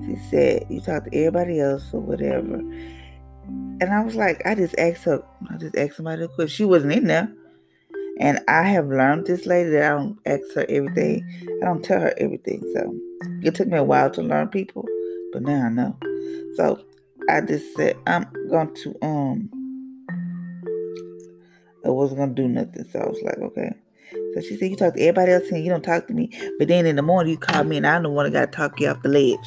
She 0.05 0.15
said, 0.29 0.65
You 0.69 0.81
talk 0.81 1.05
to 1.05 1.15
everybody 1.15 1.59
else 1.59 1.93
or 1.93 2.01
whatever. 2.01 2.55
And 2.55 3.83
I 3.83 4.03
was 4.03 4.15
like, 4.15 4.45
I 4.45 4.55
just 4.55 4.75
asked 4.77 5.05
her, 5.05 5.23
I 5.49 5.57
just 5.57 5.75
asked 5.75 5.95
somebody 5.95 6.23
a 6.23 6.27
question. 6.27 6.55
She 6.55 6.65
wasn't 6.65 6.93
in 6.93 7.05
there. 7.05 7.31
And 8.21 8.39
I 8.47 8.63
have 8.63 8.87
learned 8.87 9.25
this 9.25 9.47
lady 9.47 9.71
that 9.71 9.83
I 9.83 9.97
don't 9.97 10.19
ask 10.27 10.53
her 10.53 10.65
everything. 10.69 11.25
I 11.61 11.65
don't 11.65 11.83
tell 11.83 11.99
her 11.99 12.13
everything. 12.17 12.61
So 12.75 12.95
it 13.41 13.55
took 13.55 13.67
me 13.67 13.77
a 13.77 13.83
while 13.83 14.11
to 14.11 14.21
learn 14.21 14.47
people, 14.49 14.85
but 15.33 15.41
now 15.41 15.65
I 15.65 15.69
know. 15.69 15.97
So 16.55 16.79
I 17.29 17.41
just 17.41 17.75
said 17.75 17.97
I'm 18.05 18.27
going 18.49 18.75
to 18.75 18.95
um 19.01 19.49
I 21.83 21.89
wasn't 21.89 22.19
gonna 22.19 22.33
do 22.33 22.47
nothing. 22.47 22.85
So 22.91 22.99
I 22.99 23.07
was 23.07 23.19
like, 23.23 23.39
okay. 23.39 23.73
So 24.35 24.41
she 24.41 24.55
said, 24.57 24.69
You 24.69 24.75
talk 24.75 24.93
to 24.93 25.01
everybody 25.01 25.31
else 25.31 25.49
and 25.49 25.63
you 25.63 25.71
don't 25.71 25.83
talk 25.83 26.07
to 26.07 26.13
me. 26.13 26.29
But 26.59 26.67
then 26.67 26.85
in 26.85 26.97
the 26.97 27.01
morning, 27.01 27.31
you 27.31 27.37
call 27.39 27.63
me 27.63 27.77
and 27.77 28.13
one 28.13 28.25
that 28.25 28.33
got 28.33 28.51
to 28.51 28.55
talk 28.55 28.79
you 28.79 28.89
off 28.89 29.01
the 29.01 29.09
ledge. 29.09 29.39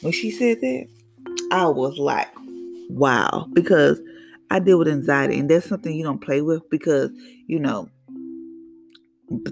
When 0.00 0.12
she 0.12 0.30
said 0.30 0.60
that, 0.60 0.88
I 1.52 1.66
was 1.66 1.98
like, 1.98 2.28
wow. 2.88 3.46
Because 3.52 4.00
I 4.50 4.58
deal 4.58 4.78
with 4.78 4.88
anxiety 4.88 5.38
and 5.38 5.48
that's 5.48 5.68
something 5.68 5.94
you 5.94 6.04
don't 6.04 6.20
play 6.20 6.42
with 6.42 6.68
because, 6.70 7.10
you 7.46 7.58
know, 7.58 7.88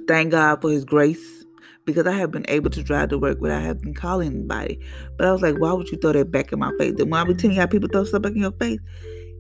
thank 0.07 0.33
God 0.33 0.61
for 0.61 0.71
his 0.71 0.85
grace. 0.85 1.45
Because 1.85 2.07
I 2.07 2.13
have 2.13 2.31
been 2.31 2.45
able 2.49 2.69
to 2.69 2.83
drive 2.83 3.09
to 3.09 3.19
work 3.19 3.41
without 3.41 3.63
having 3.63 3.95
to 3.95 3.99
call 3.99 4.21
anybody. 4.21 4.79
But 5.17 5.27
I 5.27 5.33
was 5.33 5.41
like, 5.41 5.57
why 5.57 5.73
would 5.73 5.89
you 5.89 5.97
throw 5.97 6.13
that 6.13 6.31
back 6.31 6.53
in 6.53 6.59
my 6.59 6.71
face? 6.79 6.93
Then 6.99 7.09
when 7.09 7.19
I 7.19 7.25
be 7.25 7.33
telling 7.33 7.55
you 7.57 7.63
how 7.63 7.67
people 7.67 7.89
throw 7.91 8.05
stuff 8.05 8.21
back 8.21 8.33
in 8.33 8.43
your 8.43 8.53
face, 8.53 8.79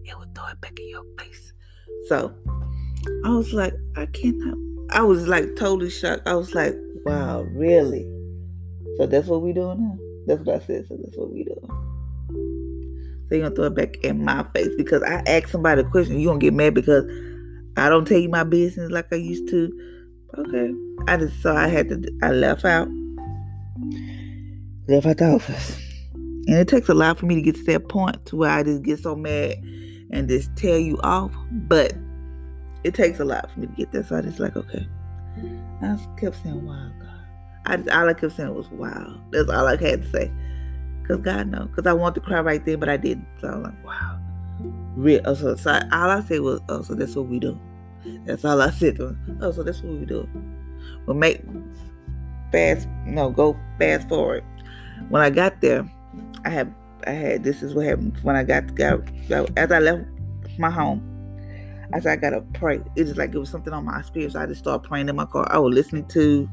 it 0.05 0.18
would 0.18 0.35
throw 0.35 0.47
it 0.47 0.59
back 0.62 0.79
in 0.79 0.88
your 0.88 1.05
face. 1.18 1.53
So 2.07 2.35
I 3.27 3.31
was 3.31 3.53
like, 3.53 3.75
I 3.97 4.07
cannot. 4.07 4.57
I 4.90 5.03
was 5.03 5.29
like 5.29 5.57
totally 5.57 5.90
shocked. 5.90 6.27
I 6.27 6.37
was 6.37 6.55
like, 6.55 6.75
wow, 7.05 7.42
really? 7.53 8.07
So 8.97 9.07
that's 9.07 9.29
what 9.29 9.42
we 9.42 9.53
doing 9.53 9.83
now? 9.83 9.99
That's 10.27 10.47
what 10.47 10.62
I 10.62 10.64
said. 10.64 10.87
So 10.88 10.97
that's 10.97 11.18
what 11.18 11.31
we 11.31 11.44
doing. 11.44 11.98
You're 13.31 13.43
gonna 13.43 13.55
throw 13.55 13.67
it 13.67 13.75
back 13.75 13.97
in 13.99 14.25
my 14.25 14.45
face 14.55 14.71
because 14.77 15.03
I 15.03 15.23
asked 15.27 15.51
somebody 15.51 15.83
a 15.83 15.85
question. 15.85 16.19
you're 16.19 16.31
gonna 16.31 16.41
get 16.41 16.55
mad 16.55 16.75
because 16.75 17.05
I 17.77 17.88
don't 17.88 18.07
tell 18.07 18.19
you 18.19 18.29
my 18.29 18.45
business 18.45 18.91
like 18.91 19.12
I 19.12 19.17
used 19.17 19.49
to. 19.49 19.71
Okay. 20.38 20.73
I 21.07 21.17
just 21.17 21.41
saw 21.43 21.57
I 21.57 21.69
had 21.69 21.88
to 21.88 22.19
I 22.23 22.31
left 22.31 22.64
out. 22.64 22.88
Left 24.88 25.07
out 25.07 25.17
the 25.19 25.35
office. 25.35 25.79
And 26.14 26.57
it 26.57 26.67
takes 26.67 26.88
a 26.88 26.95
lot 26.95 27.19
for 27.19 27.27
me 27.27 27.35
to 27.35 27.43
get 27.43 27.57
to 27.57 27.64
that 27.64 27.88
point 27.88 28.25
to 28.27 28.37
where 28.37 28.51
I 28.51 28.62
just 28.62 28.83
get 28.83 29.01
so 29.01 29.14
mad 29.14 29.57
and 30.11 30.29
just 30.29 30.55
tell 30.57 30.79
you 30.79 30.99
off. 31.03 31.31
But 31.51 31.93
it 32.85 32.95
takes 32.95 33.21
a 33.21 33.25
lot 33.25 33.51
for 33.51 33.61
me 33.61 33.67
to 33.67 33.73
get 33.75 33.93
there. 33.93 34.03
So 34.05 34.17
I 34.17 34.23
just 34.23 34.41
like, 34.41 34.57
okay. 34.57 34.88
I 35.83 35.99
kept 36.19 36.43
saying, 36.43 36.64
wow, 36.67 36.91
God. 36.99 37.27
I 37.67 37.77
just, 37.77 37.91
all 37.91 38.09
I 38.09 38.14
kept 38.14 38.33
saying 38.33 38.55
was, 38.55 38.71
wow. 38.71 39.21
That's 39.31 39.51
all 39.51 39.67
I 39.67 39.77
had 39.77 40.03
to 40.03 40.11
say. 40.11 40.33
Because 41.09 41.25
God 41.25 41.49
knows. 41.49 41.68
Because 41.68 41.87
I 41.87 41.94
wanted 41.94 42.16
to 42.16 42.21
cry 42.21 42.40
right 42.40 42.62
there, 42.64 42.77
but 42.77 42.90
I 42.90 42.99
didn't. 42.99 43.27
So 43.40 43.49
I'm 43.49 43.62
like, 43.62 43.85
wow. 43.85 44.18
Real. 44.94 45.23
Oh, 45.25 45.35
so, 45.35 45.57
so 45.57 45.71
all 45.71 46.11
I 46.11 46.21
said 46.21 46.40
was, 46.40 46.61
oh, 46.68 46.83
so 46.83 46.94
that's 46.94 47.16
what 47.16 47.27
we 47.27 47.38
do. 47.38 47.59
That's 48.27 48.44
all 48.44 48.61
I 48.61 48.71
said 48.71 48.97
to 48.97 49.09
him. 49.09 49.38
Oh, 49.40 49.51
so 49.51 49.62
that's 49.62 49.83
what 49.83 49.94
we 49.94 50.05
do. 50.05 50.29
Well, 51.07 51.16
make 51.16 51.40
fast, 52.53 52.88
no, 53.07 53.31
go 53.31 53.57
fast 53.79 54.09
forward. 54.09 54.44
When 55.09 55.23
I 55.23 55.31
got 55.31 55.61
there, 55.62 55.90
I 56.44 56.51
had, 56.51 56.75
I 57.07 57.12
had, 57.12 57.42
this 57.42 57.62
is 57.62 57.75
what 57.75 57.87
happened 57.87 58.18
when 58.23 58.37
I 58.37 58.44
got, 58.44 58.75
got, 58.75 59.01
as 59.57 59.73
I 59.73 59.79
left 59.79 60.05
my 60.59 60.71
home, 60.71 61.03
I 61.94 62.01
said, 62.01 62.12
I 62.12 62.16
gotta 62.16 62.42
pray. 62.53 62.81
It 62.97 63.05
was 63.05 63.16
like 63.16 63.35
it 63.35 63.38
was 63.38 63.49
something 63.49 63.73
on 63.73 63.87
my 63.87 64.03
spirit. 64.03 64.33
So 64.33 64.40
I 64.40 64.47
just 64.47 64.61
started 64.61 64.87
praying 64.87 65.09
in 65.09 65.16
my 65.16 65.25
car. 65.25 65.47
I 65.51 65.59
was 65.59 65.73
listening 65.73 66.05
to, 66.09 66.49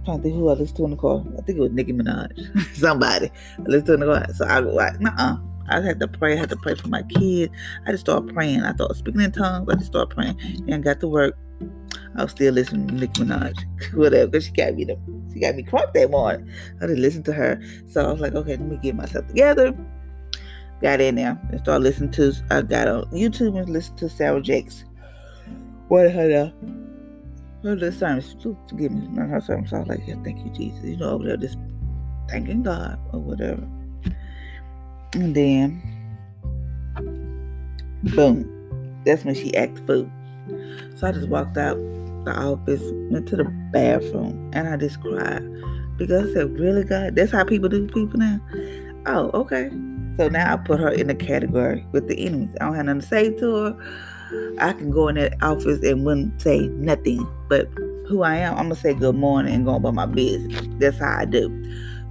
I'm 0.00 0.04
trying 0.04 0.16
to 0.18 0.22
think 0.22 0.34
who 0.34 0.48
I 0.48 0.52
listened 0.54 0.76
to 0.78 0.84
in 0.84 0.90
the 0.92 0.96
car. 0.96 1.24
I 1.38 1.42
think 1.42 1.58
it 1.58 1.60
was 1.60 1.72
Nicki 1.72 1.92
Minaj. 1.92 2.74
Somebody. 2.76 3.30
I 3.58 3.62
listened 3.62 3.86
to 3.86 3.94
in 3.94 4.00
the 4.00 4.06
car. 4.06 4.26
So 4.34 4.46
I 4.46 4.60
was 4.60 4.74
like, 4.74 5.00
nah. 5.00 5.38
I 5.68 5.80
had 5.80 6.00
to 6.00 6.08
pray. 6.08 6.32
I 6.32 6.36
had 6.36 6.48
to 6.48 6.56
pray 6.56 6.74
for 6.74 6.88
my 6.88 7.02
kids. 7.02 7.54
I 7.86 7.92
just 7.92 8.06
started 8.06 8.34
praying. 8.34 8.62
I 8.62 8.72
thought 8.72 8.96
speaking 8.96 9.20
in 9.20 9.30
tongues. 9.30 9.68
I 9.70 9.74
just 9.74 9.86
started 9.86 10.12
praying. 10.14 10.64
And 10.68 10.82
got 10.82 11.00
to 11.00 11.08
work. 11.08 11.36
I 12.16 12.22
was 12.22 12.32
still 12.32 12.54
listening 12.54 12.88
to 12.88 12.94
Nicki 12.94 13.22
Minaj. 13.22 13.94
Whatever. 13.94 14.26
Because 14.28 14.46
she 14.46 14.52
got 14.52 14.74
me 14.74 14.84
the, 14.84 14.98
she 15.32 15.40
got 15.40 15.54
me 15.54 15.62
crunk 15.62 15.92
that 15.92 16.10
morning. 16.10 16.50
I 16.80 16.86
just 16.86 16.98
listened 16.98 17.26
to 17.26 17.32
her. 17.34 17.62
So 17.86 18.04
I 18.04 18.10
was 18.10 18.20
like, 18.20 18.34
okay, 18.34 18.56
let 18.56 18.60
me 18.62 18.78
get 18.82 18.96
myself 18.96 19.26
together 19.28 19.76
got 20.80 21.00
in 21.00 21.14
there 21.14 21.38
and 21.50 21.60
started 21.60 21.84
listening 21.84 22.10
to 22.10 22.32
I 22.50 22.62
got 22.62 22.88
on 22.88 23.04
YouTube 23.10 23.58
and 23.58 23.68
listened 23.68 23.98
to 23.98 24.08
Sarah 24.08 24.40
Jakes. 24.40 24.84
What 25.88 26.10
her 26.10 26.52
uh 27.64 27.68
her 27.68 27.76
the 27.76 27.92
sermons, 27.92 28.36
forgive 28.68 28.92
me, 28.92 29.06
not 29.08 29.28
her 29.28 29.40
sermons. 29.40 29.70
So 29.70 29.76
I 29.76 29.80
was 29.80 29.88
like, 29.88 30.06
yeah, 30.06 30.16
thank 30.24 30.44
you, 30.44 30.50
Jesus. 30.52 30.84
You 30.84 30.96
know, 30.96 31.10
over 31.10 31.24
there 31.24 31.36
just 31.36 31.58
thanking 32.28 32.62
God 32.62 32.98
or 33.12 33.20
whatever. 33.20 33.66
And 35.14 35.34
then 35.34 35.82
boom. 38.14 38.56
That's 39.04 39.24
when 39.24 39.34
she 39.34 39.54
acted 39.56 39.86
fool. 39.86 40.10
So 40.96 41.08
I 41.08 41.12
just 41.12 41.28
walked 41.28 41.56
out 41.56 41.76
the 42.24 42.32
office, 42.36 42.82
went 43.10 43.26
to 43.28 43.36
the 43.36 43.44
bathroom, 43.72 44.50
and 44.52 44.68
I 44.68 44.76
just 44.76 45.00
cried. 45.00 45.42
Because 45.96 46.30
I 46.30 46.32
said, 46.32 46.58
Really, 46.58 46.84
God? 46.84 47.14
That's 47.14 47.32
how 47.32 47.44
people 47.44 47.68
do 47.68 47.86
people 47.86 48.18
now? 48.18 48.40
Oh, 49.06 49.30
okay. 49.34 49.70
So 50.16 50.28
now 50.28 50.52
I 50.52 50.56
put 50.56 50.80
her 50.80 50.90
in 50.90 51.06
the 51.06 51.14
category 51.14 51.86
with 51.92 52.08
the 52.08 52.26
enemies. 52.26 52.54
I 52.60 52.66
don't 52.66 52.74
have 52.74 52.86
nothing 52.86 53.00
to 53.00 53.06
say 53.06 53.30
to 53.36 53.54
her. 53.54 54.56
I 54.58 54.72
can 54.72 54.90
go 54.90 55.08
in 55.08 55.16
that 55.16 55.34
office 55.42 55.82
and 55.82 56.04
wouldn't 56.04 56.40
say 56.40 56.68
nothing. 56.68 57.26
But 57.50 57.68
who 58.06 58.22
I 58.22 58.36
am, 58.36 58.52
I'm 58.54 58.64
gonna 58.64 58.76
say 58.76 58.94
good 58.94 59.16
morning 59.16 59.52
and 59.52 59.66
go 59.66 59.74
about 59.74 59.94
my 59.94 60.06
business. 60.06 60.66
That's 60.78 60.98
how 60.98 61.18
I 61.18 61.24
do. 61.26 61.48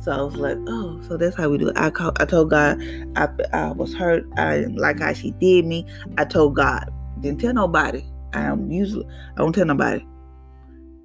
So 0.01 0.11
I 0.11 0.21
was 0.21 0.35
like, 0.35 0.57
oh, 0.67 1.01
so 1.07 1.17
that's 1.17 1.35
how 1.35 1.49
we 1.49 1.57
do 1.57 1.69
it. 1.69 1.77
I 1.77 1.89
call, 1.89 2.11
I 2.19 2.25
told 2.25 2.49
God 2.49 2.77
I, 3.15 3.27
I 3.51 3.71
was 3.71 3.93
hurt. 3.93 4.25
I 4.37 4.57
didn't 4.57 4.75
like 4.75 4.99
how 4.99 5.13
she 5.13 5.31
did 5.31 5.65
me. 5.65 5.85
I 6.17 6.25
told 6.25 6.55
God. 6.55 6.89
Didn't 7.21 7.41
tell 7.41 7.53
nobody. 7.53 8.03
I 8.33 8.41
am 8.41 8.69
usually 8.71 9.07
I 9.35 9.39
don't 9.39 9.53
tell 9.53 9.65
nobody 9.65 10.05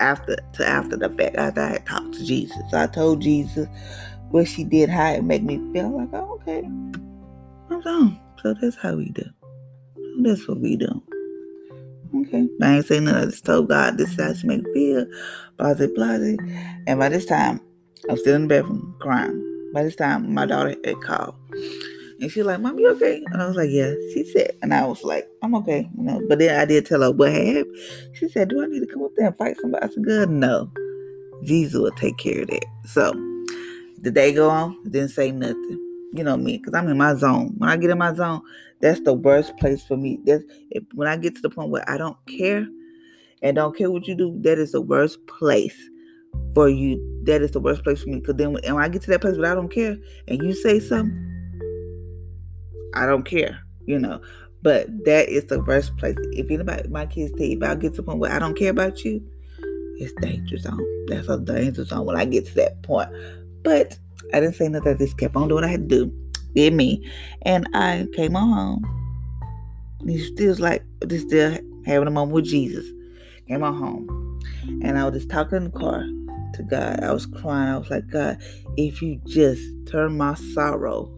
after 0.01 0.37
to 0.55 0.69
after 0.69 0.97
the 0.97 1.09
fact 1.11 1.37
after 1.37 1.61
I 1.61 1.69
had 1.71 1.87
talked 1.87 2.15
to 2.15 2.25
Jesus. 2.25 2.57
So 2.71 2.79
I 2.79 2.87
told 2.87 3.23
Jesus 3.23 3.69
what 4.31 4.49
she 4.49 4.65
did, 4.65 4.89
how 4.89 5.13
it 5.13 5.25
make 5.25 5.43
me 5.43 5.57
feel. 5.73 5.97
like, 5.97 6.09
oh, 6.13 6.41
okay, 6.43 6.65
I'm 7.71 7.81
done. 7.81 8.21
So 8.43 8.55
that's 8.61 8.77
how 8.77 8.97
we 8.97 9.11
do. 9.11 9.25
That's 10.23 10.47
what 10.49 10.61
we 10.61 10.77
do. 10.77 11.03
Okay. 12.15 12.49
I 12.63 12.77
ain't 12.77 12.87
saying 12.87 13.05
nothing. 13.05 13.23
I 13.23 13.27
just 13.27 13.45
told 13.47 13.69
God 13.69 13.99
this 13.99 14.11
is 14.13 14.21
how 14.21 14.35
she 14.35 14.47
make 14.47 14.63
me 14.63 14.75
feel. 14.75 15.07
Blase, 15.59 15.89
blase. 15.95 16.39
And 16.87 17.01
by 17.01 17.09
this 17.11 17.27
time, 17.27 17.61
I'm 18.09 18.17
still 18.19 18.37
in 18.37 18.43
the 18.43 18.49
bedroom 18.49 18.97
crying. 19.01 19.71
By 19.75 19.85
this 19.85 19.97
time, 19.97 20.35
my 20.35 20.47
daughter 20.47 20.77
had 20.85 21.01
called. 21.03 21.35
And 22.21 22.31
she's 22.31 22.45
like, 22.45 22.61
Mom, 22.61 22.79
you 22.79 22.91
okay? 22.93 23.23
And 23.33 23.43
I 23.43 23.47
was 23.47 23.57
like, 23.57 23.71
Yeah. 23.71 23.93
She 24.15 24.25
said, 24.33 24.53
and 24.63 24.75
I 24.75 24.87
was 24.87 25.05
like, 25.05 25.29
I'm 25.43 25.55
okay. 25.57 25.89
You 25.97 26.05
know, 26.05 26.23
but 26.29 26.39
then 26.39 26.59
I 26.59 26.65
did 26.65 26.87
tell 26.87 27.03
her 27.03 27.13
what 27.13 27.33
happened. 27.33 27.77
She 28.15 28.29
said, 28.29 28.49
Do 28.51 28.63
I 28.63 28.67
need 28.67 28.81
to 28.81 28.87
come 28.87 29.03
up 29.05 29.13
there 29.17 29.29
and 29.29 29.37
fight 29.39 29.57
somebody? 29.61 29.85
I 29.85 29.89
said, 29.91 30.05
Good, 30.05 30.31
no. 30.31 30.71
Jesus 31.45 31.75
will 31.81 31.93
take 31.93 32.19
care 32.19 32.43
of 32.43 32.49
that. 32.49 32.65
So 32.87 33.13
the 34.03 34.11
day 34.11 34.33
go 34.33 34.51
on, 34.51 34.83
didn't 34.91 35.11
say 35.11 35.31
nothing. 35.33 35.81
You 36.15 36.25
know 36.25 36.37
me, 36.37 36.59
because 36.59 36.75
I'm 36.75 36.89
in 36.89 36.99
my 36.99 37.15
zone. 37.17 37.55
When 37.59 37.71
I 37.71 37.77
get 37.77 37.91
in 37.91 37.99
my 37.99 38.15
zone, 38.15 38.43
that's 38.85 39.01
the 39.01 39.15
worst 39.15 39.57
place 39.57 39.83
for 39.83 39.97
me. 39.97 40.19
That's 40.25 40.45
if, 40.71 40.85
when 40.93 41.09
I 41.09 41.17
get 41.17 41.35
to 41.37 41.41
the 41.41 41.49
point 41.49 41.71
where 41.71 41.89
I 41.89 41.97
don't 41.97 42.19
care 42.27 42.69
and 43.41 43.57
don't 43.57 43.75
care 43.75 43.91
what 43.91 44.07
you 44.07 44.15
do, 44.15 44.39
that 44.43 44.59
is 44.59 44.73
the 44.73 44.81
worst 44.83 45.27
place 45.27 45.75
for 46.55 46.69
you. 46.69 47.01
That 47.25 47.41
is 47.41 47.53
the 47.53 47.61
worst 47.61 47.83
place 47.83 48.03
for 48.03 48.11
me. 48.11 48.21
Because 48.21 48.35
then 48.35 48.53
when, 48.53 48.63
when 48.63 48.85
I 48.85 48.91
get 48.91 49.01
to 49.03 49.11
that 49.13 49.23
place 49.23 49.39
where 49.39 49.51
I 49.51 49.55
don't 49.55 49.73
care 49.73 49.97
and 50.29 50.43
you 50.43 50.53
say 50.53 50.81
something, 50.81 51.19
I 52.95 53.07
don't 53.07 53.25
care, 53.25 53.59
you 53.87 53.99
know. 53.99 54.21
But 54.61 54.89
that 55.07 55.31
is 55.31 55.47
the 55.47 55.63
worst 55.63 55.97
place. 55.97 56.17
If 56.33 56.51
anybody, 56.51 56.87
my 56.91 57.07
kids 57.07 57.33
tell 57.39 57.47
you, 57.47 57.57
if 57.57 57.63
I 57.63 57.77
get 57.77 57.93
to 57.93 57.97
the 57.97 58.03
point 58.03 58.19
where 58.19 58.33
I 58.33 58.39
don't 58.39 58.57
care 58.57 58.71
about 58.71 59.03
you, 59.03 59.27
it's 59.97 60.13
danger 60.21 60.59
zone. 60.59 61.07
That's 61.07 61.31
a 61.31 61.39
danger 61.39 61.87
zone 61.87 62.05
when 62.05 62.17
I 62.17 62.27
get 62.27 62.45
to 62.49 62.55
that 62.57 62.83
point. 62.83 63.09
But 63.63 63.99
I 64.35 64.41
didn't 64.41 64.57
say 64.57 64.69
nothing. 64.69 64.93
I 64.93 64.99
just 64.99 65.17
kept 65.17 65.37
on 65.37 65.49
doing 65.49 65.63
what 65.63 65.65
I 65.65 65.69
had 65.69 65.89
to 65.89 66.05
do. 66.05 66.24
Did 66.55 66.75
me. 66.75 67.05
And 67.43 67.69
I 67.75 68.07
came 68.15 68.37
on 68.37 68.49
home. 68.49 70.01
He 70.07 70.19
still 70.19 70.55
like, 70.59 70.85
just 71.07 71.29
still 71.29 71.59
having 71.87 72.09
a 72.09 72.11
moment 72.11 72.33
with 72.33 72.45
Jesus. 72.45 72.87
Came 73.49 73.63
on 73.63 73.77
home. 73.77 74.41
And 74.83 74.99
I 74.99 75.05
was 75.05 75.15
just 75.15 75.31
talking 75.31 75.57
in 75.57 75.65
the 75.65 75.71
car 75.71 76.05
to 76.55 76.63
God. 76.63 77.03
I 77.03 77.13
was 77.13 77.27
crying. 77.27 77.69
I 77.69 77.79
was 77.79 77.91
like, 77.91 78.09
God, 78.09 78.39
if 78.77 79.03
you 79.03 79.21
just 79.27 79.63
turn 79.87 80.17
my 80.17 80.35
sorrow 80.35 81.11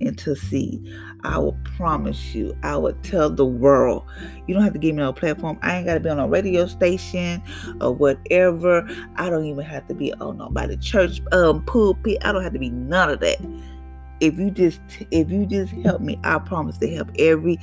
into 0.00 0.34
seed, 0.34 0.86
I 1.24 1.38
will 1.38 1.56
promise 1.76 2.34
you, 2.34 2.56
I 2.62 2.76
will 2.76 2.94
tell 3.02 3.30
the 3.30 3.44
world. 3.44 4.04
You 4.46 4.54
don't 4.54 4.62
have 4.62 4.72
to 4.74 4.78
give 4.78 4.94
me 4.94 5.02
no 5.02 5.12
platform. 5.12 5.58
I 5.62 5.76
ain't 5.76 5.86
got 5.86 5.94
to 5.94 6.00
be 6.00 6.08
on 6.08 6.18
a 6.18 6.28
radio 6.28 6.66
station 6.66 7.42
or 7.80 7.92
whatever. 7.92 8.86
I 9.16 9.30
don't 9.30 9.44
even 9.44 9.64
have 9.64 9.86
to 9.88 9.94
be 9.94 10.12
on 10.14 10.38
nobody 10.38 10.76
church 10.76 11.20
um 11.32 11.64
pulpit. 11.64 12.18
I 12.22 12.32
don't 12.32 12.42
have 12.42 12.52
to 12.52 12.58
be 12.58 12.70
none 12.70 13.10
of 13.10 13.20
that. 13.20 13.38
If 14.20 14.38
you 14.38 14.50
just 14.50 14.80
if 15.10 15.30
you 15.30 15.46
just 15.46 15.72
help 15.72 16.00
me, 16.00 16.18
I 16.24 16.38
promise 16.38 16.78
to 16.78 16.88
help 16.88 17.10
every 17.18 17.58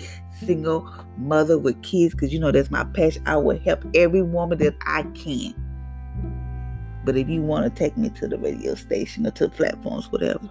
single 0.45 0.87
mother 1.17 1.57
with 1.57 1.81
kids 1.81 2.13
because 2.13 2.31
you 2.31 2.39
know 2.39 2.51
that's 2.51 2.71
my 2.71 2.83
passion. 2.83 3.23
I 3.25 3.37
will 3.37 3.59
help 3.59 3.83
every 3.95 4.21
woman 4.21 4.57
that 4.59 4.75
I 4.85 5.03
can. 5.13 5.55
But 7.05 7.17
if 7.17 7.27
you 7.27 7.41
want 7.41 7.65
to 7.65 7.79
take 7.79 7.97
me 7.97 8.09
to 8.11 8.27
the 8.27 8.37
radio 8.37 8.75
station 8.75 9.27
or 9.27 9.31
to 9.31 9.49
platforms, 9.49 10.11
whatever, 10.11 10.49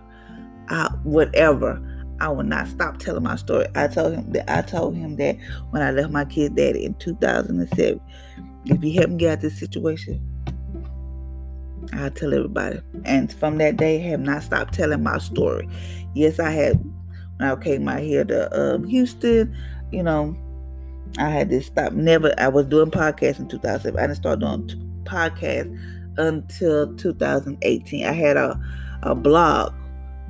I, 0.68 0.90
whatever. 1.04 1.80
I 2.20 2.28
will 2.28 2.44
not 2.44 2.68
stop 2.68 2.98
telling 2.98 3.24
my 3.24 3.34
story. 3.34 3.66
I 3.74 3.88
told 3.88 4.14
him 4.14 4.30
that 4.32 4.48
I 4.48 4.62
told 4.62 4.94
him 4.94 5.16
that 5.16 5.36
when 5.70 5.82
I 5.82 5.90
left 5.90 6.12
my 6.12 6.24
kid 6.24 6.54
daddy 6.54 6.84
in 6.84 6.94
2007. 6.94 8.00
If 8.64 8.84
you 8.84 8.92
help 8.92 9.10
me 9.10 9.16
get 9.16 9.32
out 9.32 9.40
this 9.40 9.58
situation, 9.58 10.31
I'll 11.92 12.10
tell 12.10 12.32
everybody. 12.34 12.80
And 13.04 13.32
from 13.32 13.58
that 13.58 13.76
day, 13.76 13.96
I 14.04 14.08
have 14.10 14.20
not 14.20 14.42
stopped 14.42 14.74
telling 14.74 15.02
my 15.02 15.18
story. 15.18 15.68
Yes, 16.14 16.38
I 16.38 16.50
had 16.50 16.82
when 17.36 17.48
I 17.50 17.56
came 17.56 17.88
out 17.88 18.00
here 18.00 18.24
to 18.24 18.74
um, 18.74 18.84
Houston, 18.84 19.56
you 19.90 20.02
know, 20.02 20.36
I 21.18 21.28
had 21.28 21.50
to 21.50 21.60
stop. 21.62 21.92
Never, 21.92 22.32
I 22.38 22.48
was 22.48 22.66
doing 22.66 22.90
podcasts 22.90 23.38
in 23.38 23.48
2007. 23.48 23.98
I 23.98 24.02
didn't 24.06 24.16
start 24.16 24.40
doing 24.40 24.68
podcasts 25.04 25.78
until 26.18 26.94
2018. 26.96 28.06
I 28.06 28.12
had 28.12 28.36
a, 28.36 28.60
a 29.02 29.14
blog 29.14 29.72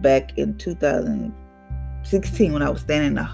back 0.01 0.37
in 0.39 0.57
2016 0.59 2.53
when 2.53 2.63
I 2.63 2.71
was 2.71 2.81
staying 2.81 3.05
in 3.05 3.15
the 3.15 3.29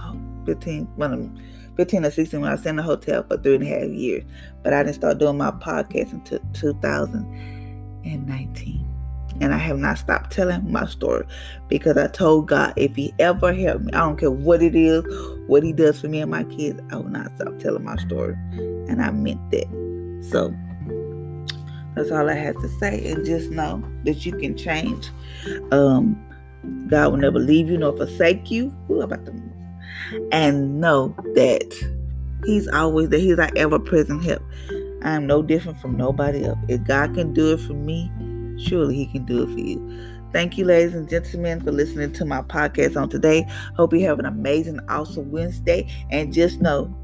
15 0.46 0.84
when 0.96 1.40
15 1.76 2.04
or 2.04 2.10
16 2.10 2.40
when 2.40 2.50
I 2.50 2.54
was 2.54 2.66
in 2.66 2.76
the 2.76 2.82
hotel 2.82 3.22
for 3.22 3.36
three 3.38 3.54
and 3.54 3.64
a 3.64 3.66
half 3.66 3.88
years. 3.88 4.24
But 4.62 4.72
I 4.72 4.82
didn't 4.82 4.96
start 4.96 5.18
doing 5.18 5.38
my 5.38 5.52
podcast 5.52 6.12
until 6.12 6.40
2019. 6.54 7.57
And 8.04 8.26
19. 8.26 8.86
And 9.40 9.54
I 9.54 9.58
have 9.58 9.78
not 9.78 9.98
stopped 9.98 10.32
telling 10.32 10.70
my 10.70 10.86
story 10.86 11.24
because 11.68 11.96
I 11.96 12.08
told 12.08 12.48
God 12.48 12.72
if 12.76 12.96
He 12.96 13.14
ever 13.18 13.52
helped 13.52 13.84
me, 13.84 13.92
I 13.92 13.98
don't 13.98 14.18
care 14.18 14.30
what 14.30 14.62
it 14.62 14.74
is, 14.74 15.04
what 15.46 15.62
He 15.62 15.72
does 15.72 16.00
for 16.00 16.08
me 16.08 16.20
and 16.20 16.30
my 16.30 16.44
kids, 16.44 16.80
I 16.90 16.96
will 16.96 17.08
not 17.08 17.30
stop 17.36 17.58
telling 17.58 17.84
my 17.84 17.96
story. 17.96 18.34
And 18.88 19.02
I 19.02 19.10
meant 19.10 19.50
that. 19.50 19.66
So 20.30 20.54
that's 21.94 22.10
all 22.10 22.28
I 22.28 22.34
have 22.34 22.56
to 22.62 22.68
say. 22.68 23.10
And 23.10 23.24
just 23.24 23.50
know 23.50 23.82
that 24.04 24.26
you 24.26 24.32
can 24.32 24.56
change. 24.56 25.08
Um, 25.70 26.24
God 26.88 27.12
will 27.12 27.18
never 27.18 27.38
leave 27.38 27.68
you 27.68 27.78
nor 27.78 27.96
forsake 27.96 28.50
you. 28.50 28.74
Ooh, 28.90 29.02
about 29.02 29.24
to, 29.26 29.32
and 30.32 30.80
know 30.80 31.14
that 31.34 31.72
He's 32.44 32.68
always 32.68 33.08
there. 33.08 33.18
He's 33.18 33.38
our 33.38 33.50
ever 33.56 33.78
present 33.78 34.24
help. 34.24 34.42
I 35.02 35.14
am 35.14 35.26
no 35.26 35.42
different 35.42 35.80
from 35.80 35.96
nobody 35.96 36.44
else. 36.44 36.58
If 36.68 36.84
God 36.84 37.14
can 37.14 37.32
do 37.32 37.52
it 37.52 37.60
for 37.60 37.74
me, 37.74 38.10
surely 38.58 38.96
He 38.96 39.06
can 39.06 39.24
do 39.24 39.42
it 39.42 39.52
for 39.52 39.60
you. 39.60 40.16
Thank 40.32 40.58
you, 40.58 40.64
ladies 40.66 40.94
and 40.94 41.08
gentlemen, 41.08 41.60
for 41.60 41.72
listening 41.72 42.12
to 42.12 42.24
my 42.24 42.42
podcast 42.42 43.00
on 43.00 43.08
today. 43.08 43.46
Hope 43.76 43.94
you 43.94 44.06
have 44.06 44.18
an 44.18 44.26
amazing, 44.26 44.80
awesome 44.88 45.30
Wednesday. 45.30 45.88
And 46.10 46.32
just 46.32 46.60
know 46.60 46.94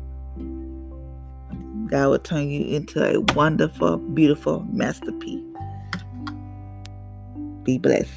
God 1.86 2.08
will 2.08 2.18
turn 2.18 2.48
you 2.48 2.76
into 2.76 3.02
a 3.02 3.20
wonderful, 3.34 3.96
beautiful 3.98 4.66
masterpiece. 4.70 5.42
Be 7.62 7.78
blessed. 7.78 8.10